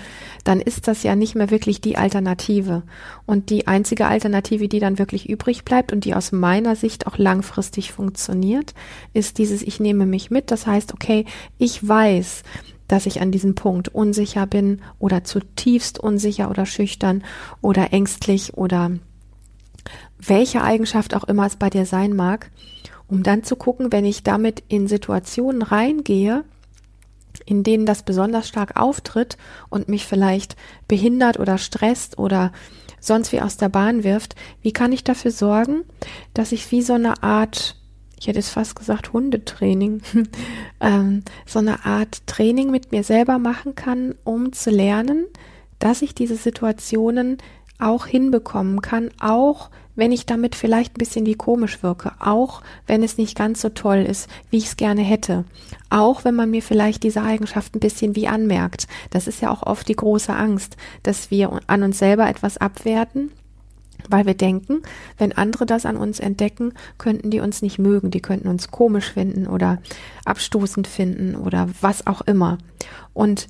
dann 0.45 0.61
ist 0.61 0.89
das 0.89 1.03
ja 1.03 1.17
nicht 1.17 1.35
mehr 1.35 1.51
wirklich 1.51 1.81
die 1.81 1.97
Alternative. 1.97 2.83
Und 3.27 3.51
die 3.51 3.67
einzige 3.67 4.07
Alternative, 4.07 4.69
die 4.69 4.81
dann 4.81 4.99
wirklich 4.99 5.29
übrig 5.29 5.65
bleibt 5.65 5.93
und 5.93 6.05
die 6.05 6.15
aus 6.15 6.33
meiner 6.33 6.77
Sicht 6.77 7.07
auch 7.07 7.19
langfristig 7.19 7.93
funktioniert, 7.93 8.75
ist 9.13 9.39
dieses 9.39 9.63
Ich 9.63 9.81
nehme 9.81 10.07
mich 10.07 10.31
mit. 10.31 10.51
Das 10.51 10.67
heißt, 10.67 10.95
okay, 10.95 11.25
ich 11.59 11.87
weiß, 11.87 12.43
dass 12.89 13.07
ich 13.07 13.21
an 13.21 13.33
diesem 13.33 13.55
Punkt 13.55 13.89
unsicher 13.89 14.47
bin 14.47 14.81
oder 14.99 15.25
zutiefst 15.25 15.99
unsicher 15.99 16.51
oder 16.51 16.67
schüchtern 16.67 17.25
oder 17.61 17.93
ängstlich 17.93 18.55
oder 18.55 18.93
welche 20.29 20.63
Eigenschaft 20.63 21.15
auch 21.15 21.25
immer 21.25 21.47
es 21.47 21.57
bei 21.57 21.71
dir 21.71 21.87
sein 21.87 22.15
mag, 22.15 22.51
um 23.09 23.23
dann 23.23 23.45
zu 23.45 23.57
gucken, 23.57 23.93
wenn 23.93 24.05
ich 24.05 24.23
damit 24.23 24.63
in 24.69 24.87
Situationen 24.87 25.63
reingehe, 25.63 26.45
in 27.47 27.63
denen 27.63 27.87
das 27.87 28.03
besonders 28.03 28.49
stark 28.49 28.77
auftritt 28.77 29.37
und 29.69 29.89
mich 29.89 30.07
vielleicht 30.07 30.57
behindert 30.89 31.39
oder 31.39 31.59
stresst 31.59 32.19
oder 32.19 32.53
sonst 33.01 33.33
wie 33.33 33.41
aus 33.41 33.57
der 33.57 33.69
Bahn 33.69 34.05
wirft, 34.05 34.35
wie 34.63 34.73
kann 34.73 34.93
ich 34.93 35.05
dafür 35.05 35.31
sorgen, 35.31 35.85
dass 36.33 36.53
ich 36.53 36.71
wie 36.71 36.83
so 36.83 36.95
eine 36.95 37.23
Art, 37.23 37.77
ich 38.19 38.29
hätte 38.29 38.39
es 38.39 38.49
fast 38.49 38.77
gesagt 38.77 39.13
Hundetraining, 39.13 40.03
ähm, 40.81 41.23
so 41.45 41.59
eine 41.59 41.85
Art 41.85 42.27
Training 42.27 42.71
mit 42.71 42.93
mir 42.93 43.05
selber 43.05 43.39
machen 43.39 43.75
kann, 43.75 44.15
um 44.25 44.53
zu 44.53 44.71
lernen, 44.71 45.27
dass 45.79 46.03
ich 46.03 46.15
diese 46.15 46.37
Situationen 46.37 47.39
auch 47.79 48.07
hinbekommen 48.07 48.81
kann, 48.81 49.11
auch 49.21 49.71
wenn 49.97 50.13
ich 50.13 50.27
damit 50.27 50.55
vielleicht 50.55 50.95
ein 50.95 50.99
bisschen 50.99 51.27
wie 51.27 51.35
komisch 51.35 51.83
wirke, 51.83 52.13
auch 52.19 52.63
wenn 52.87 53.03
es 53.03 53.19
nicht 53.19 53.37
ganz 53.37 53.61
so 53.61 53.69
toll 53.69 53.99
ist, 53.99 54.29
wie 54.51 54.59
ich 54.59 54.67
es 54.67 54.77
gerne 54.77 55.03
hätte, 55.03 55.45
auch 55.91 56.25
wenn 56.25 56.35
man 56.35 56.51
mir 56.51 56.63
vielleicht 56.63 57.03
diese 57.03 57.23
Eigenschaft 57.23 57.75
ein 57.75 57.81
bisschen 57.81 58.17
wie 58.17 58.29
anmerkt. 58.29 58.87
Das 59.11 59.27
ist 59.27 59.41
ja 59.41 59.51
auch 59.51 59.63
oft 59.63 59.89
die 59.89 59.97
große 59.97 60.35
Angst, 60.35 60.77
dass 61.03 61.31
wir 61.31 61.61
an 61.67 61.83
uns 61.83 61.99
selber 61.99 62.29
etwas 62.29 62.57
abwerten, 62.59 63.31
weil 64.09 64.27
wir 64.27 64.35
denken, 64.35 64.83
wenn 65.19 65.33
andere 65.33 65.67
das 65.67 65.87
an 65.87 65.97
uns 65.97 66.21
entdecken, 66.21 66.75
könnten 66.99 67.31
die 67.31 67.41
uns 67.41 67.63
nicht 67.63 67.79
mögen, 67.79 68.11
die 68.11 68.21
könnten 68.21 68.49
uns 68.49 68.71
komisch 68.71 69.13
finden 69.13 69.47
oder 69.47 69.81
abstoßend 70.25 70.87
finden 70.87 71.37
oder 71.37 71.69
was 71.81 72.07
auch 72.07 72.21
immer. 72.23 72.59
Und 73.13 73.47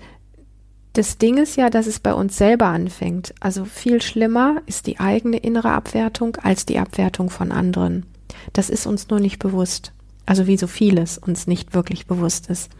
das 0.94 1.18
Ding 1.18 1.38
ist 1.38 1.56
ja, 1.56 1.70
dass 1.70 1.86
es 1.88 1.98
bei 1.98 2.14
uns 2.14 2.38
selber 2.38 2.66
anfängt. 2.66 3.34
Also 3.40 3.64
viel 3.64 4.00
schlimmer 4.00 4.62
ist 4.66 4.86
die 4.86 5.00
eigene 5.00 5.36
innere 5.36 5.72
Abwertung 5.72 6.36
als 6.36 6.66
die 6.66 6.78
Abwertung 6.78 7.30
von 7.30 7.50
anderen. 7.50 8.06
Das 8.52 8.70
ist 8.70 8.86
uns 8.86 9.08
nur 9.08 9.18
nicht 9.18 9.40
bewusst. 9.40 9.92
Also 10.24 10.46
wie 10.46 10.56
so 10.56 10.68
vieles 10.68 11.18
uns 11.18 11.48
nicht 11.48 11.74
wirklich 11.74 12.06
bewusst 12.06 12.48
ist. 12.48 12.70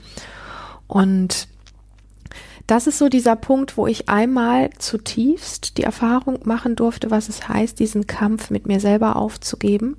Und 0.87 1.49
das 2.68 2.87
ist 2.87 2.99
so 2.99 3.09
dieser 3.09 3.35
Punkt, 3.35 3.76
wo 3.76 3.88
ich 3.88 4.09
einmal 4.09 4.71
zutiefst 4.78 5.76
die 5.76 5.83
Erfahrung 5.83 6.38
machen 6.44 6.76
durfte, 6.76 7.11
was 7.11 7.28
es 7.28 7.49
heißt, 7.49 7.78
diesen 7.80 8.06
Kampf 8.06 8.49
mit 8.49 8.66
mir 8.66 8.78
selber 8.78 9.16
aufzugeben. 9.16 9.97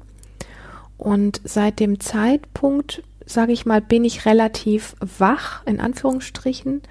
Und 0.98 1.42
seit 1.44 1.82
dem 1.82 2.00
Zeitpunkt, 2.00 3.04
sage 3.26 3.52
ich 3.52 3.66
mal, 3.66 3.82
bin 3.82 4.06
ich 4.06 4.26
relativ 4.26 4.96
wach, 5.02 5.66
in 5.66 5.82
Anführungsstrichen, 5.82 6.82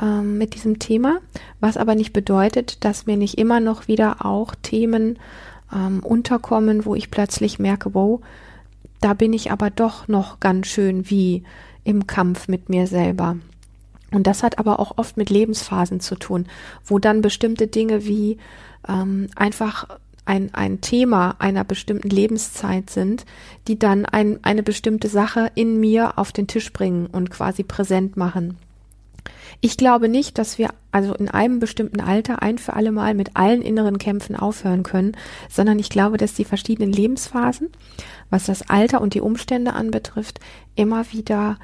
ähm, 0.00 0.38
mit 0.38 0.54
diesem 0.54 0.78
Thema, 0.78 1.20
was 1.60 1.76
aber 1.76 1.94
nicht 1.94 2.12
bedeutet, 2.12 2.84
dass 2.84 3.06
mir 3.06 3.16
nicht 3.16 3.38
immer 3.38 3.60
noch 3.60 3.88
wieder 3.88 4.24
auch 4.24 4.54
Themen 4.54 5.18
ähm, 5.74 6.00
unterkommen, 6.00 6.84
wo 6.84 6.94
ich 6.94 7.10
plötzlich 7.10 7.58
merke, 7.58 7.94
wow, 7.94 8.20
da 9.00 9.14
bin 9.14 9.32
ich 9.32 9.50
aber 9.50 9.70
doch 9.70 10.08
noch 10.08 10.40
ganz 10.40 10.66
schön 10.66 11.08
wie 11.08 11.44
im 11.84 12.06
Kampf 12.06 12.48
mit 12.48 12.68
mir 12.68 12.86
selber. 12.86 13.36
Und 14.12 14.26
das 14.26 14.42
hat 14.42 14.58
aber 14.58 14.80
auch 14.80 14.98
oft 14.98 15.16
mit 15.16 15.30
Lebensphasen 15.30 16.00
zu 16.00 16.16
tun, 16.16 16.46
wo 16.84 16.98
dann 16.98 17.22
bestimmte 17.22 17.68
Dinge 17.68 18.04
wie 18.06 18.38
ähm, 18.88 19.28
einfach 19.36 19.86
ein, 20.24 20.52
ein 20.52 20.80
Thema 20.80 21.36
einer 21.38 21.64
bestimmten 21.64 22.10
Lebenszeit 22.10 22.90
sind, 22.90 23.24
die 23.68 23.78
dann 23.78 24.04
ein, 24.06 24.38
eine 24.42 24.62
bestimmte 24.62 25.08
Sache 25.08 25.50
in 25.54 25.80
mir 25.80 26.18
auf 26.18 26.32
den 26.32 26.46
Tisch 26.46 26.72
bringen 26.72 27.06
und 27.06 27.30
quasi 27.30 27.62
präsent 27.62 28.16
machen. 28.16 28.56
Ich 29.60 29.76
glaube 29.76 30.08
nicht, 30.08 30.38
dass 30.38 30.58
wir 30.58 30.70
also 30.92 31.14
in 31.14 31.28
einem 31.28 31.58
bestimmten 31.58 32.00
Alter 32.00 32.42
ein 32.42 32.58
für 32.58 32.74
alle 32.74 32.92
Mal 32.92 33.14
mit 33.14 33.36
allen 33.36 33.62
inneren 33.62 33.98
Kämpfen 33.98 34.36
aufhören 34.36 34.82
können, 34.82 35.16
sondern 35.48 35.78
ich 35.78 35.90
glaube, 35.90 36.16
dass 36.16 36.34
die 36.34 36.44
verschiedenen 36.44 36.92
Lebensphasen, 36.92 37.68
was 38.30 38.46
das 38.46 38.68
Alter 38.68 39.00
und 39.00 39.14
die 39.14 39.20
Umstände 39.20 39.72
anbetrifft, 39.72 40.40
immer 40.74 41.12
wieder 41.12 41.58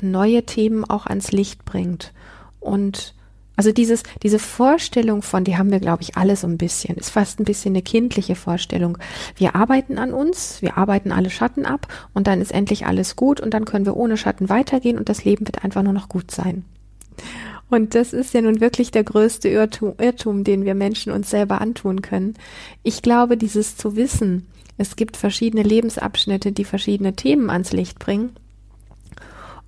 neue 0.00 0.44
Themen 0.44 0.84
auch 0.84 1.06
ans 1.06 1.32
Licht 1.32 1.64
bringt. 1.64 2.12
Und 2.60 3.14
also 3.56 3.70
dieses, 3.70 4.02
diese 4.22 4.40
Vorstellung 4.40 5.22
von, 5.22 5.44
die 5.44 5.56
haben 5.56 5.70
wir, 5.70 5.78
glaube 5.78 6.02
ich, 6.02 6.16
alle 6.16 6.34
so 6.34 6.46
ein 6.46 6.58
bisschen, 6.58 6.96
ist 6.96 7.10
fast 7.10 7.38
ein 7.38 7.44
bisschen 7.44 7.72
eine 7.72 7.82
kindliche 7.82 8.34
Vorstellung. 8.34 8.98
Wir 9.36 9.54
arbeiten 9.54 9.98
an 9.98 10.12
uns, 10.12 10.60
wir 10.60 10.76
arbeiten 10.76 11.12
alle 11.12 11.30
Schatten 11.30 11.64
ab 11.64 11.86
und 12.14 12.26
dann 12.26 12.40
ist 12.40 12.52
endlich 12.52 12.86
alles 12.86 13.14
gut 13.14 13.40
und 13.40 13.54
dann 13.54 13.64
können 13.64 13.86
wir 13.86 13.96
ohne 13.96 14.16
Schatten 14.16 14.48
weitergehen 14.48 14.98
und 14.98 15.08
das 15.08 15.24
Leben 15.24 15.46
wird 15.46 15.62
einfach 15.62 15.82
nur 15.82 15.92
noch 15.92 16.08
gut 16.08 16.32
sein. 16.32 16.64
Und 17.70 17.94
das 17.94 18.12
ist 18.12 18.34
ja 18.34 18.42
nun 18.42 18.60
wirklich 18.60 18.90
der 18.90 19.04
größte 19.04 19.48
Irrtum, 19.48 19.94
Irrtum, 19.98 20.44
den 20.44 20.64
wir 20.64 20.74
Menschen 20.74 21.12
uns 21.12 21.30
selber 21.30 21.60
antun 21.60 22.02
können. 22.02 22.34
Ich 22.82 23.02
glaube, 23.02 23.36
dieses 23.36 23.76
zu 23.76 23.96
wissen, 23.96 24.46
es 24.76 24.96
gibt 24.96 25.16
verschiedene 25.16 25.62
Lebensabschnitte, 25.62 26.52
die 26.52 26.64
verschiedene 26.64 27.14
Themen 27.14 27.50
ans 27.50 27.72
Licht 27.72 27.98
bringen. 27.98 28.30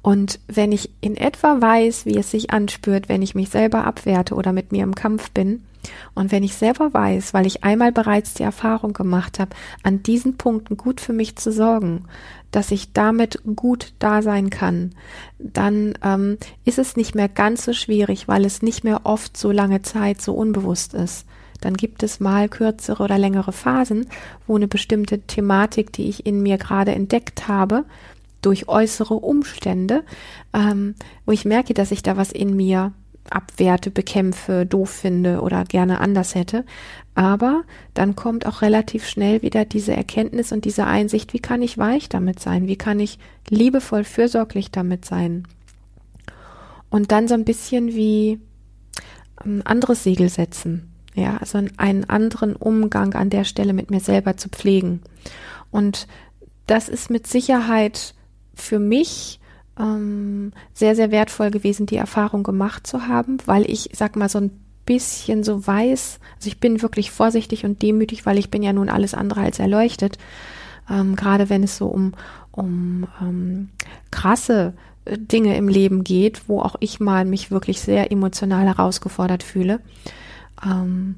Und 0.03 0.38
wenn 0.47 0.71
ich 0.71 0.91
in 1.00 1.17
etwa 1.17 1.61
weiß, 1.61 2.07
wie 2.07 2.17
es 2.17 2.31
sich 2.31 2.50
anspürt, 2.50 3.09
wenn 3.09 3.23
ich 3.23 3.35
mich 3.35 3.49
selber 3.49 3.85
abwerte 3.85 4.35
oder 4.35 4.53
mit 4.53 4.71
mir 4.71 4.85
im 4.85 4.95
Kampf 4.95 5.31
bin, 5.33 5.62
und 6.15 6.33
wenn 6.33 6.43
ich 6.43 6.55
selber 6.55 6.93
weiß, 6.93 7.35
weil 7.35 7.47
ich 7.47 7.65
einmal 7.65 7.93
bereits 7.93 8.35
die 8.35 8.43
Erfahrung 8.43 8.93
gemacht 8.93 9.38
habe, 9.38 9.55
an 9.83 10.03
diesen 10.03 10.37
Punkten 10.37 10.76
gut 10.76 11.00
für 11.00 11.12
mich 11.12 11.37
zu 11.37 11.53
sorgen, 11.53 12.05
dass 12.56 12.70
ich 12.70 12.94
damit 12.94 13.42
gut 13.54 13.92
da 13.98 14.22
sein 14.22 14.48
kann, 14.48 14.94
dann 15.38 15.92
ähm, 16.02 16.38
ist 16.64 16.78
es 16.78 16.96
nicht 16.96 17.14
mehr 17.14 17.28
ganz 17.28 17.66
so 17.66 17.75
schwierig, 17.75 18.28
weil 18.28 18.46
es 18.46 18.62
nicht 18.62 18.82
mehr 18.82 19.02
oft 19.04 19.36
so 19.36 19.50
lange 19.50 19.82
Zeit 19.82 20.22
so 20.22 20.32
unbewusst 20.32 20.94
ist. 20.94 21.26
Dann 21.60 21.75
gibt 21.75 22.02
es 22.02 22.18
mal 22.18 22.48
kürzere 22.48 23.02
oder 23.02 23.18
längere 23.18 23.52
Phasen, 23.52 24.06
wo 24.46 24.56
eine 24.56 24.68
bestimmte 24.68 25.20
Thematik, 25.20 25.92
die 25.92 26.08
ich 26.08 26.25
in 26.25 26.42
mir 26.42 26.56
gerade 26.56 26.92
entdeckt 26.92 27.46
habe, 27.46 27.84
durch 28.40 28.68
äußere 28.68 29.16
Umstände, 29.16 30.02
ähm, 30.54 30.94
wo 31.26 31.32
ich 31.32 31.44
merke, 31.44 31.75
dass 31.75 31.90
ich 31.90 32.02
da 32.02 32.16
was 32.16 32.32
in 32.32 32.56
mir 32.56 32.94
abwerte, 33.33 33.90
bekämpfe, 33.90 34.66
doof 34.66 34.90
finde 34.90 35.40
oder 35.40 35.64
gerne 35.64 36.00
anders 36.00 36.35
hätte. 36.35 36.64
Aber 37.14 37.64
dann 37.95 38.16
kommt 38.16 38.47
auch 38.47 38.62
relativ 38.62 39.09
schnell 39.09 39.42
wieder 39.42 39.64
diese 39.64 39.95
Erkenntnis 39.95 40.52
und 40.52 40.64
diese 40.64 40.87
Einsicht, 40.87 41.33
wie 41.33 41.40
kann 41.40 41.62
ich 41.62 41.78
weich 41.78 42.09
damit 42.09 42.40
sein? 42.40 42.66
Wie 42.66 42.76
kann 42.76 43.00
ich 43.00 43.18
liebevoll, 43.49 44.04
fürsorglich 44.04 44.71
damit 44.71 45.04
sein? 45.04 45.45
Und 46.90 47.12
dann 47.12 47.28
so 47.28 47.35
ein 47.35 47.45
bisschen 47.45 47.95
wie 47.95 48.40
ein 49.37 49.64
anderes 49.64 50.04
Segel 50.04 50.28
setzen. 50.28 50.92
Ja, 51.14 51.38
also 51.38 51.59
einen 51.78 52.04
anderen 52.04 52.54
Umgang 52.54 53.14
an 53.14 53.30
der 53.30 53.45
Stelle 53.45 53.73
mit 53.73 53.90
mir 53.90 54.00
selber 54.00 54.37
zu 54.37 54.50
pflegen. 54.50 55.00
Und 55.71 56.06
das 56.66 56.88
ist 56.88 57.11
mit 57.11 57.26
Sicherheit 57.26 58.14
für 58.54 58.78
mich 58.78 59.40
ähm, 59.78 60.52
sehr, 60.73 60.97
sehr 60.97 61.11
wertvoll 61.11 61.50
gewesen, 61.50 61.87
die 61.87 61.97
Erfahrung 61.97 62.42
gemacht 62.42 62.87
zu 62.87 63.06
haben, 63.06 63.38
weil 63.47 63.71
ich, 63.71 63.90
sag 63.92 64.16
mal, 64.16 64.28
so 64.28 64.38
ein 64.38 64.50
bisschen 64.87 65.42
so 65.42 65.66
weiß, 65.66 66.21
also 66.37 66.49
ich 66.49 66.61
bin 66.61 66.80
wirklich 66.80 67.11
vorsichtig 67.11 67.64
und 67.64 67.83
demütig, 67.83 68.25
weil 68.25 68.38
ich 68.38 68.50
bin 68.50 68.62
ja 68.62 68.73
nun 68.73 68.88
alles 68.88 69.14
andere 69.14 69.40
als 69.40 69.59
erleuchtet, 69.59 70.18
ähm, 70.88 71.16
gerade 71.16 71.50
wenn 71.50 71.64
es 71.64 71.76
so 71.76 71.87
um, 71.88 72.12
um 72.52 73.06
ähm, 73.21 73.71
krasse 74.11 74.75
äh, 75.04 75.18
Dinge 75.18 75.56
im 75.56 75.68
Leben 75.68 76.04
geht, 76.04 76.49
wo 76.49 76.61
auch 76.61 76.76
ich 76.80 77.00
mal 77.00 77.25
mich 77.25 77.50
wirklich 77.50 77.80
sehr 77.80 78.12
emotional 78.12 78.66
herausgefordert 78.66 79.42
fühle. 79.42 79.80
Ähm, 80.64 81.16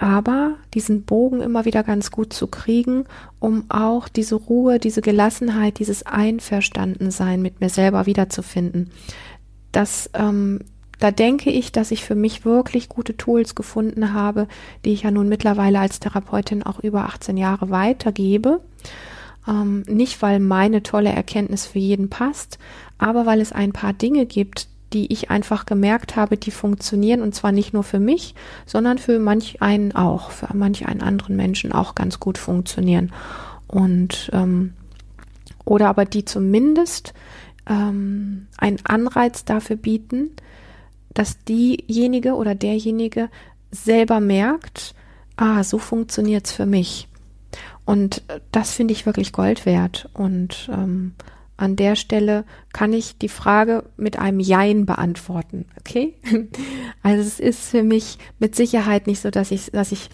aber 0.00 0.54
diesen 0.72 1.02
Bogen 1.02 1.42
immer 1.42 1.66
wieder 1.66 1.82
ganz 1.82 2.10
gut 2.10 2.32
zu 2.32 2.46
kriegen, 2.46 3.04
um 3.38 3.66
auch 3.68 4.08
diese 4.08 4.34
Ruhe, 4.34 4.78
diese 4.78 5.02
Gelassenheit, 5.02 5.78
dieses 5.78 6.06
Einverstandensein 6.06 7.42
mit 7.42 7.60
mir 7.60 7.68
selber 7.68 8.06
wiederzufinden. 8.06 8.90
Das, 9.72 10.08
ähm, 10.14 10.60
da 11.00 11.10
denke 11.10 11.50
ich, 11.50 11.70
dass 11.70 11.90
ich 11.90 12.02
für 12.02 12.14
mich 12.14 12.46
wirklich 12.46 12.88
gute 12.88 13.18
Tools 13.18 13.54
gefunden 13.54 14.14
habe, 14.14 14.48
die 14.86 14.94
ich 14.94 15.02
ja 15.02 15.10
nun 15.10 15.28
mittlerweile 15.28 15.80
als 15.80 16.00
Therapeutin 16.00 16.62
auch 16.62 16.80
über 16.80 17.04
18 17.04 17.36
Jahre 17.36 17.68
weitergebe. 17.68 18.62
Ähm, 19.46 19.82
nicht, 19.86 20.22
weil 20.22 20.40
meine 20.40 20.82
tolle 20.82 21.10
Erkenntnis 21.10 21.66
für 21.66 21.78
jeden 21.78 22.08
passt, 22.08 22.58
aber 22.96 23.26
weil 23.26 23.42
es 23.42 23.52
ein 23.52 23.72
paar 23.72 23.92
Dinge 23.92 24.24
gibt, 24.24 24.66
die 24.92 25.12
ich 25.12 25.30
einfach 25.30 25.66
gemerkt 25.66 26.16
habe, 26.16 26.36
die 26.36 26.50
funktionieren 26.50 27.22
und 27.22 27.34
zwar 27.34 27.52
nicht 27.52 27.72
nur 27.72 27.84
für 27.84 28.00
mich, 28.00 28.34
sondern 28.66 28.98
für 28.98 29.18
manch 29.18 29.62
einen 29.62 29.94
auch, 29.94 30.30
für 30.30 30.48
manch 30.54 30.86
einen 30.86 31.02
anderen 31.02 31.36
Menschen 31.36 31.72
auch 31.72 31.94
ganz 31.94 32.20
gut 32.20 32.38
funktionieren. 32.38 33.12
Und 33.66 34.30
ähm, 34.32 34.74
oder 35.64 35.88
aber 35.88 36.04
die 36.04 36.24
zumindest 36.24 37.14
ähm, 37.68 38.48
einen 38.56 38.78
Anreiz 38.84 39.44
dafür 39.44 39.76
bieten, 39.76 40.30
dass 41.14 41.42
diejenige 41.44 42.34
oder 42.34 42.54
derjenige 42.54 43.28
selber 43.70 44.20
merkt, 44.20 44.94
ah, 45.36 45.62
so 45.62 45.78
funktioniert's 45.78 46.52
für 46.52 46.66
mich. 46.66 47.08
Und 47.84 48.22
das 48.52 48.72
finde 48.72 48.92
ich 48.92 49.06
wirklich 49.06 49.32
Gold 49.32 49.66
wert. 49.66 50.08
Und 50.12 50.68
ähm, 50.72 51.14
an 51.60 51.76
der 51.76 51.94
Stelle 51.94 52.44
kann 52.72 52.92
ich 52.92 53.18
die 53.18 53.28
Frage 53.28 53.84
mit 53.96 54.18
einem 54.18 54.40
Jein 54.40 54.86
beantworten. 54.86 55.66
Okay? 55.78 56.14
Also 57.02 57.22
es 57.22 57.40
ist 57.40 57.70
für 57.70 57.82
mich 57.82 58.18
mit 58.38 58.54
Sicherheit 58.54 59.06
nicht 59.06 59.20
so, 59.20 59.30
dass 59.30 59.50
ich, 59.50 59.70
dass 59.70 59.90
ich 59.90 60.10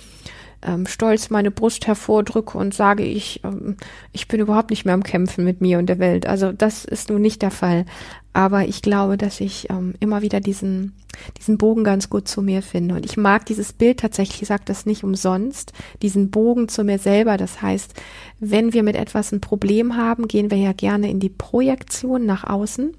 ähm, 0.62 0.86
stolz 0.86 1.30
meine 1.30 1.50
Brust 1.50 1.86
hervordrücke 1.86 2.56
und 2.58 2.74
sage, 2.74 3.04
ich, 3.04 3.40
ähm, 3.44 3.76
ich 4.12 4.28
bin 4.28 4.40
überhaupt 4.40 4.70
nicht 4.70 4.84
mehr 4.84 4.94
am 4.94 5.02
Kämpfen 5.02 5.44
mit 5.44 5.60
mir 5.60 5.78
und 5.78 5.86
der 5.86 5.98
Welt. 5.98 6.26
Also 6.26 6.52
das 6.52 6.84
ist 6.84 7.10
nun 7.10 7.22
nicht 7.22 7.42
der 7.42 7.50
Fall. 7.50 7.84
Aber 8.32 8.66
ich 8.66 8.82
glaube, 8.82 9.16
dass 9.16 9.40
ich 9.40 9.70
ähm, 9.70 9.94
immer 9.98 10.20
wieder 10.20 10.40
diesen, 10.40 10.92
diesen 11.38 11.56
Bogen 11.56 11.84
ganz 11.84 12.10
gut 12.10 12.28
zu 12.28 12.42
mir 12.42 12.60
finde. 12.60 12.94
Und 12.96 13.06
ich 13.06 13.16
mag 13.16 13.46
dieses 13.46 13.72
Bild 13.72 14.00
tatsächlich, 14.00 14.42
ich 14.42 14.48
sage 14.48 14.64
das 14.66 14.84
nicht 14.84 15.04
umsonst, 15.04 15.72
diesen 16.02 16.30
Bogen 16.30 16.68
zu 16.68 16.84
mir 16.84 16.98
selber. 16.98 17.38
Das 17.38 17.62
heißt, 17.62 17.94
wenn 18.38 18.74
wir 18.74 18.82
mit 18.82 18.96
etwas 18.96 19.32
ein 19.32 19.40
Problem 19.40 19.96
haben, 19.96 20.28
gehen 20.28 20.50
wir 20.50 20.58
ja 20.58 20.72
gerne 20.72 21.10
in 21.10 21.20
die 21.20 21.30
Projektion 21.30 22.26
nach 22.26 22.44
außen 22.44 22.94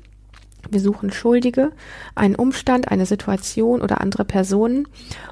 wir 0.70 0.80
suchen 0.80 1.12
Schuldige, 1.12 1.72
einen 2.16 2.36
Umstand, 2.36 2.90
eine 2.90 3.06
Situation 3.06 3.82
oder 3.82 4.02
andere 4.02 4.26
Personen 4.26 4.88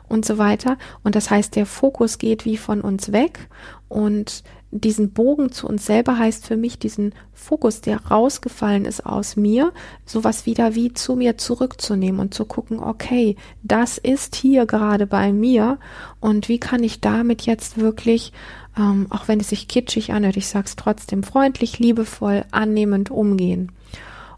und 0.08 0.26
so 0.26 0.38
weiter. 0.38 0.78
Und 1.04 1.16
das 1.16 1.30
heißt, 1.30 1.56
der 1.56 1.66
Fokus 1.66 2.18
geht 2.18 2.46
wie 2.46 2.58
von 2.58 2.82
uns 2.82 3.12
weg 3.12 3.50
und 3.88 4.44
diesen 4.72 5.14
Bogen 5.14 5.52
zu 5.52 5.68
uns 5.68 5.86
selber 5.86 6.18
heißt 6.18 6.46
für 6.46 6.58
mich 6.58 6.78
diesen 6.78 7.14
Fokus, 7.34 7.80
der 7.80 8.08
rausgefallen 8.08 8.84
ist 8.84 9.06
aus 9.06 9.38
mir, 9.38 9.72
sowas 10.06 10.46
wieder 10.46 10.76
wie 10.76 10.92
zu 10.94 11.16
mir 11.16 11.38
zurückzunehmen 11.38 12.20
und 12.20 12.34
zu 12.34 12.46
gucken, 12.46 12.80
okay, 12.80 13.38
das 13.64 13.98
ist 13.98 14.36
hier 14.36 14.66
gerade 14.66 15.08
bei 15.08 15.32
mir 15.32 15.80
und 16.20 16.50
wie 16.50 16.60
kann 16.60 16.84
ich 16.84 17.00
damit 17.00 17.44
jetzt 17.44 17.78
wirklich, 17.78 18.34
ähm, 18.78 19.08
auch 19.12 19.30
wenn 19.30 19.40
es 19.40 19.50
sich 19.50 19.70
kitschig 19.70 20.12
anhört, 20.12 20.36
ich 20.36 20.48
sag's 20.48 20.76
trotzdem 20.76 21.24
freundlich, 21.24 21.80
liebevoll, 21.80 22.44
annehmend 22.52 23.12
umgehen. 23.12 23.72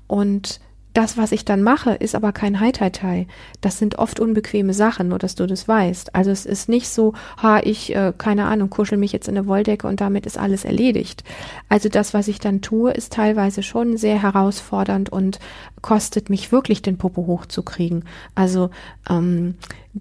Und 0.05 0.59
das, 0.97 1.15
was 1.15 1.31
ich 1.31 1.45
dann 1.45 1.61
mache, 1.61 1.91
ist 1.91 2.15
aber 2.15 2.31
kein 2.31 2.59
Hai-Tai-Tai. 2.59 3.27
Das 3.61 3.77
sind 3.77 3.99
oft 3.99 4.19
unbequeme 4.19 4.73
Sachen, 4.73 5.09
nur 5.09 5.19
dass 5.19 5.35
du 5.35 5.45
das 5.45 5.67
weißt. 5.67 6.15
Also 6.15 6.31
es 6.31 6.47
ist 6.47 6.69
nicht 6.69 6.89
so, 6.89 7.13
ha, 7.39 7.59
ich, 7.59 7.95
äh, 7.95 8.13
keine 8.17 8.45
Ahnung, 8.45 8.71
kuschel 8.71 8.97
mich 8.97 9.11
jetzt 9.11 9.27
in 9.27 9.37
eine 9.37 9.45
Wolldecke 9.45 9.85
und 9.85 10.01
damit 10.01 10.25
ist 10.25 10.39
alles 10.39 10.65
erledigt. 10.65 11.23
Also 11.69 11.87
das, 11.87 12.15
was 12.15 12.27
ich 12.27 12.39
dann 12.39 12.63
tue, 12.63 12.91
ist 12.91 13.13
teilweise 13.13 13.61
schon 13.61 13.95
sehr 13.97 14.19
herausfordernd 14.19 15.11
und 15.11 15.37
kostet 15.83 16.31
mich 16.31 16.51
wirklich 16.51 16.81
den 16.81 16.97
Popo 16.97 17.27
hochzukriegen. 17.27 18.03
Also 18.33 18.71
ähm, 19.07 19.53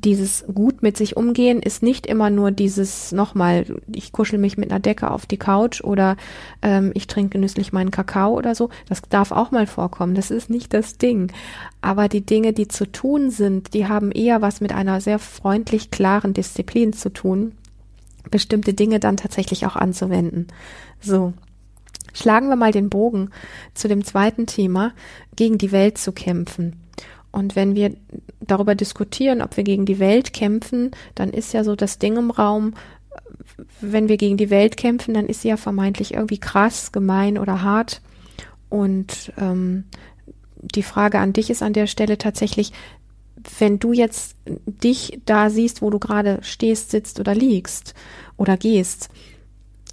dieses 0.05 0.45
gut 0.53 0.83
mit 0.83 0.97
sich 0.97 1.17
umgehen 1.17 1.61
ist 1.61 1.83
nicht 1.83 2.07
immer 2.07 2.31
nur 2.31 2.51
dieses 2.51 3.13
nochmal, 3.13 3.67
ich 3.93 4.13
kuschel 4.13 4.39
mich 4.39 4.59
mit 4.59 4.71
einer 4.71 4.81
Decke 4.81 5.11
auf 5.11 5.27
die 5.27 5.39
Couch 5.39 5.83
oder 5.83 6.17
ähm, 6.63 6.91
ich 6.95 7.07
trinke 7.07 7.31
genüsslich 7.31 7.73
meinen 7.73 7.91
Kakao 7.91 8.35
oder 8.35 8.55
so. 8.55 8.69
Das 8.89 9.03
darf 9.03 9.33
auch 9.33 9.51
mal 9.51 9.67
vorkommen. 9.67 10.15
Das 10.15 10.31
ist 10.31 10.51
nicht 10.51 10.75
das 10.75 10.99
Ding. 10.99 11.33
Aber 11.81 12.09
die 12.09 12.25
Dinge, 12.25 12.53
die 12.53 12.69
zu 12.69 12.91
tun 12.91 13.31
sind, 13.31 13.75
die 13.75 13.87
haben 13.87 14.13
eher 14.13 14.43
was 14.43 14.61
mit 14.61 14.73
einer 14.73 15.01
sehr 15.01 15.19
freundlich 15.19 15.91
klaren 15.91 16.35
Disziplin 16.35 16.93
zu 16.93 17.11
tun, 17.13 17.53
bestimmte 18.31 18.75
Dinge 18.75 19.01
dann 19.01 19.17
tatsächlich 19.17 19.67
auch 19.67 19.77
anzuwenden. 19.77 20.49
So. 21.01 21.33
Schlagen 22.13 22.49
wir 22.49 22.57
mal 22.57 22.73
den 22.73 22.89
Bogen 22.89 23.31
zu 23.75 23.89
dem 23.89 24.03
zweiten 24.03 24.47
Thema, 24.47 24.95
gegen 25.37 25.59
die 25.59 25.71
Welt 25.71 25.99
zu 25.99 26.13
kämpfen. 26.13 26.86
Und 27.37 27.55
wenn 27.55 27.75
wir 27.75 27.95
darüber 28.41 28.75
diskutieren, 28.75 29.43
ob 29.43 29.59
wir 29.59 29.63
gegen 29.63 29.85
die 29.85 29.99
Welt 29.99 30.33
kämpfen, 30.33 30.93
dann 31.15 31.29
ist 31.29 31.53
ja 31.53 31.65
so 31.65 31.77
das 31.77 31.99
Ding 31.99 32.17
im 32.17 32.31
Raum, 32.31 32.73
wenn 33.83 34.09
wir 34.09 34.17
gegen 34.17 34.39
die 34.39 34.49
Welt 34.49 34.79
kämpfen, 34.79 35.13
dann 35.13 35.27
ist 35.27 35.43
sie 35.43 35.49
ja 35.49 35.59
vermeintlich 35.59 36.15
irgendwie 36.15 36.39
krass, 36.39 36.93
gemein 36.93 37.37
oder 37.37 37.61
hart. 37.61 38.01
Und 38.71 39.35
ähm, 39.39 39.85
die 40.57 40.83
Frage 40.83 41.19
an 41.19 41.35
dich 41.35 41.51
ist 41.51 41.63
an 41.63 41.75
der 41.75 41.87
Stelle 41.87 42.17
tatsächlich, 42.17 42.73
wenn 43.59 43.79
du 43.79 43.93
jetzt 43.93 44.37
dich 44.65 45.21
da 45.27 45.51
siehst, 45.51 45.83
wo 45.83 45.91
du 45.91 45.99
gerade 45.99 46.39
stehst, 46.41 46.91
sitzt 46.91 47.21
oder 47.21 47.35
liegst 47.35 47.95
oder 48.39 48.57
gehst, 48.57 49.11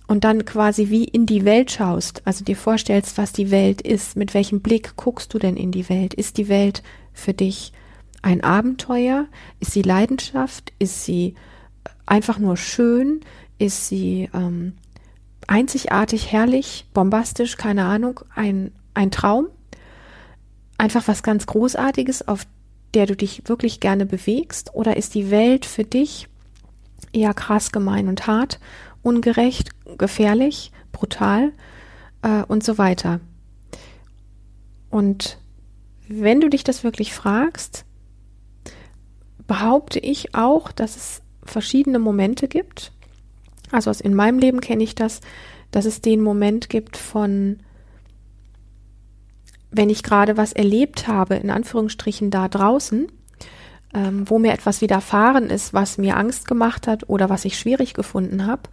und 0.07 0.23
dann 0.25 0.45
quasi 0.45 0.89
wie 0.89 1.05
in 1.05 1.25
die 1.25 1.43
Welt 1.43 1.71
schaust, 1.71 2.21
also 2.25 2.43
dir 2.43 2.57
vorstellst, 2.57 3.17
was 3.17 3.31
die 3.31 3.51
Welt 3.51 3.81
ist, 3.81 4.15
mit 4.15 4.33
welchem 4.33 4.61
Blick 4.61 4.95
guckst 4.95 5.33
du 5.33 5.39
denn 5.39 5.57
in 5.57 5.71
die 5.71 5.87
Welt? 5.89 6.13
Ist 6.13 6.37
die 6.37 6.49
Welt 6.49 6.83
für 7.13 7.33
dich 7.33 7.73
ein 8.21 8.43
Abenteuer? 8.43 9.27
Ist 9.59 9.71
sie 9.71 9.83
Leidenschaft? 9.83 10.73
Ist 10.79 11.05
sie 11.05 11.35
einfach 12.05 12.39
nur 12.39 12.57
schön? 12.57 13.21
Ist 13.59 13.87
sie 13.87 14.29
ähm, 14.33 14.73
einzigartig, 15.47 16.31
herrlich, 16.31 16.85
bombastisch, 16.93 17.57
keine 17.57 17.85
Ahnung, 17.85 18.21
ein, 18.33 18.71
ein 18.93 19.11
Traum? 19.11 19.47
Einfach 20.77 21.07
was 21.07 21.21
ganz 21.21 21.45
Großartiges, 21.45 22.27
auf 22.27 22.47
der 22.93 23.05
du 23.05 23.15
dich 23.15 23.43
wirklich 23.47 23.79
gerne 23.79 24.05
bewegst? 24.05 24.73
Oder 24.73 24.97
ist 24.97 25.15
die 25.15 25.29
Welt 25.29 25.65
für 25.65 25.83
dich 25.83 26.27
eher 27.11 27.33
krass, 27.33 27.71
gemein 27.71 28.07
und 28.07 28.25
hart, 28.25 28.59
ungerecht, 29.01 29.69
gefährlich, 29.97 30.71
brutal 30.91 31.51
äh, 32.21 32.43
und 32.43 32.63
so 32.63 32.77
weiter? 32.77 33.19
Und 34.89 35.37
wenn 36.21 36.41
du 36.41 36.49
dich 36.49 36.63
das 36.63 36.83
wirklich 36.83 37.13
fragst, 37.13 37.85
behaupte 39.47 39.99
ich 39.99 40.35
auch, 40.35 40.71
dass 40.71 40.95
es 40.95 41.21
verschiedene 41.43 41.99
Momente 41.99 42.47
gibt. 42.47 42.91
Also 43.71 43.91
in 43.91 44.13
meinem 44.13 44.39
Leben 44.39 44.61
kenne 44.61 44.83
ich 44.83 44.95
das, 44.95 45.21
dass 45.71 45.85
es 45.85 46.01
den 46.01 46.21
Moment 46.21 46.69
gibt 46.69 46.97
von, 46.97 47.59
wenn 49.71 49.89
ich 49.89 50.03
gerade 50.03 50.37
was 50.37 50.53
erlebt 50.53 51.07
habe, 51.07 51.35
in 51.35 51.49
Anführungsstrichen 51.49 52.29
da 52.29 52.47
draußen, 52.47 53.11
ähm, 53.93 54.29
wo 54.29 54.39
mir 54.39 54.53
etwas 54.53 54.81
widerfahren 54.81 55.49
ist, 55.49 55.73
was 55.73 55.97
mir 55.97 56.17
Angst 56.17 56.47
gemacht 56.47 56.87
hat 56.87 57.09
oder 57.09 57.29
was 57.29 57.45
ich 57.45 57.57
schwierig 57.57 57.93
gefunden 57.93 58.45
habe, 58.45 58.63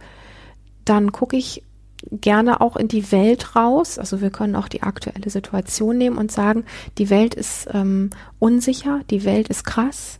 dann 0.85 1.11
gucke 1.11 1.37
ich 1.37 1.63
gerne 2.09 2.61
auch 2.61 2.75
in 2.75 2.87
die 2.87 3.11
Welt 3.11 3.55
raus. 3.55 3.99
Also 3.99 4.21
wir 4.21 4.29
können 4.29 4.55
auch 4.55 4.67
die 4.67 4.83
aktuelle 4.83 5.29
Situation 5.29 5.97
nehmen 5.97 6.17
und 6.17 6.31
sagen, 6.31 6.65
die 6.97 7.09
Welt 7.09 7.35
ist 7.35 7.67
ähm, 7.73 8.09
unsicher, 8.39 9.01
die 9.09 9.23
Welt 9.23 9.47
ist 9.49 9.63
krass, 9.63 10.19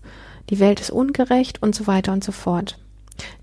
die 0.49 0.59
Welt 0.59 0.79
ist 0.79 0.91
ungerecht 0.91 1.61
und 1.61 1.75
so 1.75 1.87
weiter 1.87 2.13
und 2.13 2.23
so 2.23 2.31
fort. 2.31 2.77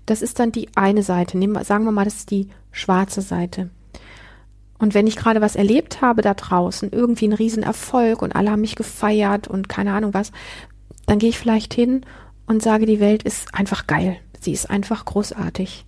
Das 0.05 0.21
ist 0.21 0.39
dann 0.39 0.51
die 0.51 0.69
eine 0.75 1.03
Seite. 1.03 1.37
Nehmen 1.37 1.63
sagen 1.63 1.85
wir 1.85 1.91
mal, 1.91 2.05
das 2.05 2.15
ist 2.15 2.31
die 2.31 2.49
schwarze 2.71 3.21
Seite. 3.21 3.69
Und 4.77 4.93
wenn 4.93 5.07
ich 5.07 5.17
gerade 5.17 5.41
was 5.41 5.55
erlebt 5.55 6.01
habe 6.01 6.21
da 6.21 6.33
draußen, 6.33 6.91
irgendwie 6.91 7.27
ein 7.27 7.33
Riesenerfolg 7.33 8.21
und 8.21 8.35
alle 8.35 8.51
haben 8.51 8.61
mich 8.61 8.75
gefeiert 8.75 9.47
und 9.47 9.67
keine 9.67 9.93
Ahnung 9.93 10.13
was, 10.13 10.31
dann 11.05 11.19
gehe 11.19 11.29
ich 11.29 11.37
vielleicht 11.37 11.73
hin 11.73 12.05
und 12.47 12.63
sage, 12.63 12.85
die 12.85 13.01
Welt 13.01 13.23
ist 13.23 13.53
einfach 13.53 13.87
geil. 13.87 14.17
Sie 14.39 14.53
ist 14.53 14.69
einfach 14.69 15.03
großartig. 15.03 15.85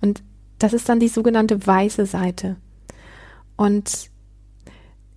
Und 0.00 0.22
das 0.60 0.72
ist 0.74 0.88
dann 0.88 1.00
die 1.00 1.08
sogenannte 1.08 1.66
weiße 1.66 2.06
Seite. 2.06 2.56
Und 3.56 4.10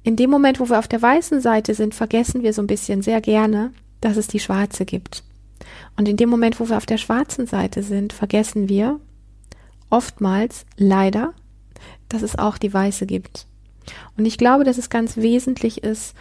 in 0.03 0.15
dem 0.15 0.29
Moment, 0.29 0.60
wo 0.60 0.69
wir 0.69 0.79
auf 0.79 0.88
der 0.88 1.01
weißen 1.01 1.41
Seite 1.41 1.75
sind, 1.75 1.93
vergessen 1.93 2.43
wir 2.43 2.53
so 2.53 2.62
ein 2.62 2.67
bisschen 2.67 3.01
sehr 3.01 3.21
gerne, 3.21 3.71
dass 4.01 4.17
es 4.17 4.27
die 4.27 4.39
schwarze 4.39 4.86
gibt. 4.86 5.23
Und 5.97 6.08
in 6.08 6.17
dem 6.17 6.29
Moment, 6.29 6.60
wo 6.60 6.67
wir 6.67 6.77
auf 6.77 6.86
der 6.86 6.97
schwarzen 6.97 7.45
Seite 7.45 7.84
sind, 7.84 8.13
vergessen 8.13 8.67
wir 8.67 8.99
oftmals 9.89 10.65
leider, 10.77 11.34
dass 12.10 12.21
es 12.21 12.38
auch 12.38 12.58
die 12.58 12.73
weiße 12.73 13.06
gibt. 13.06 13.45
Und 14.17 14.25
ich 14.25 14.38
glaube, 14.38 14.63
dass 14.63 14.77
es 14.77 14.89
ganz 14.89 15.17
wesentlich 15.17 15.84
ist, 15.84 16.15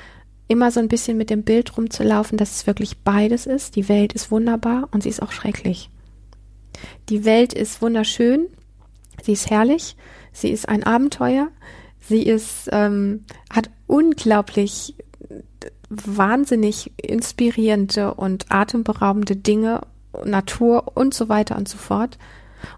immer 0.48 0.70
so 0.70 0.80
ein 0.80 0.88
bisschen 0.88 1.16
mit 1.16 1.30
dem 1.30 1.44
Bild 1.44 1.76
rumzulaufen, 1.76 2.36
dass 2.38 2.56
es 2.56 2.66
wirklich 2.66 2.98
beides 2.98 3.46
ist. 3.46 3.76
Die 3.76 3.88
Welt 3.88 4.12
ist 4.12 4.30
wunderbar 4.30 4.88
und 4.90 5.04
sie 5.04 5.08
ist 5.08 5.22
auch 5.22 5.32
schrecklich. 5.32 5.90
Die 7.08 7.24
Welt 7.24 7.52
ist 7.52 7.80
wunderschön 7.80 8.48
Sie 9.22 9.32
ist 9.32 9.50
herrlich, 9.50 9.96
sie 10.32 10.50
ist 10.50 10.68
ein 10.68 10.84
Abenteuer, 10.84 11.48
sie 12.00 12.22
ist, 12.22 12.68
ähm, 12.72 13.24
hat 13.50 13.70
unglaublich 13.86 14.94
wahnsinnig 15.88 16.92
inspirierende 16.96 18.14
und 18.14 18.50
atemberaubende 18.50 19.36
Dinge, 19.36 19.82
Natur 20.24 20.96
und 20.96 21.14
so 21.14 21.28
weiter 21.28 21.56
und 21.56 21.68
so 21.68 21.78
fort. 21.78 22.18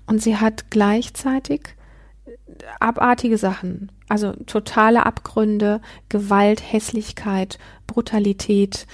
Und 0.06 0.22
sie 0.22 0.36
hat 0.36 0.70
gleichzeitig 0.70 1.76
abartige 2.80 3.38
Sachen, 3.38 3.90
also 4.08 4.32
totale 4.46 5.06
Abgründe, 5.06 5.80
Gewalt, 6.08 6.62
Hässlichkeit, 6.72 7.58
Brutalität, 7.86 8.86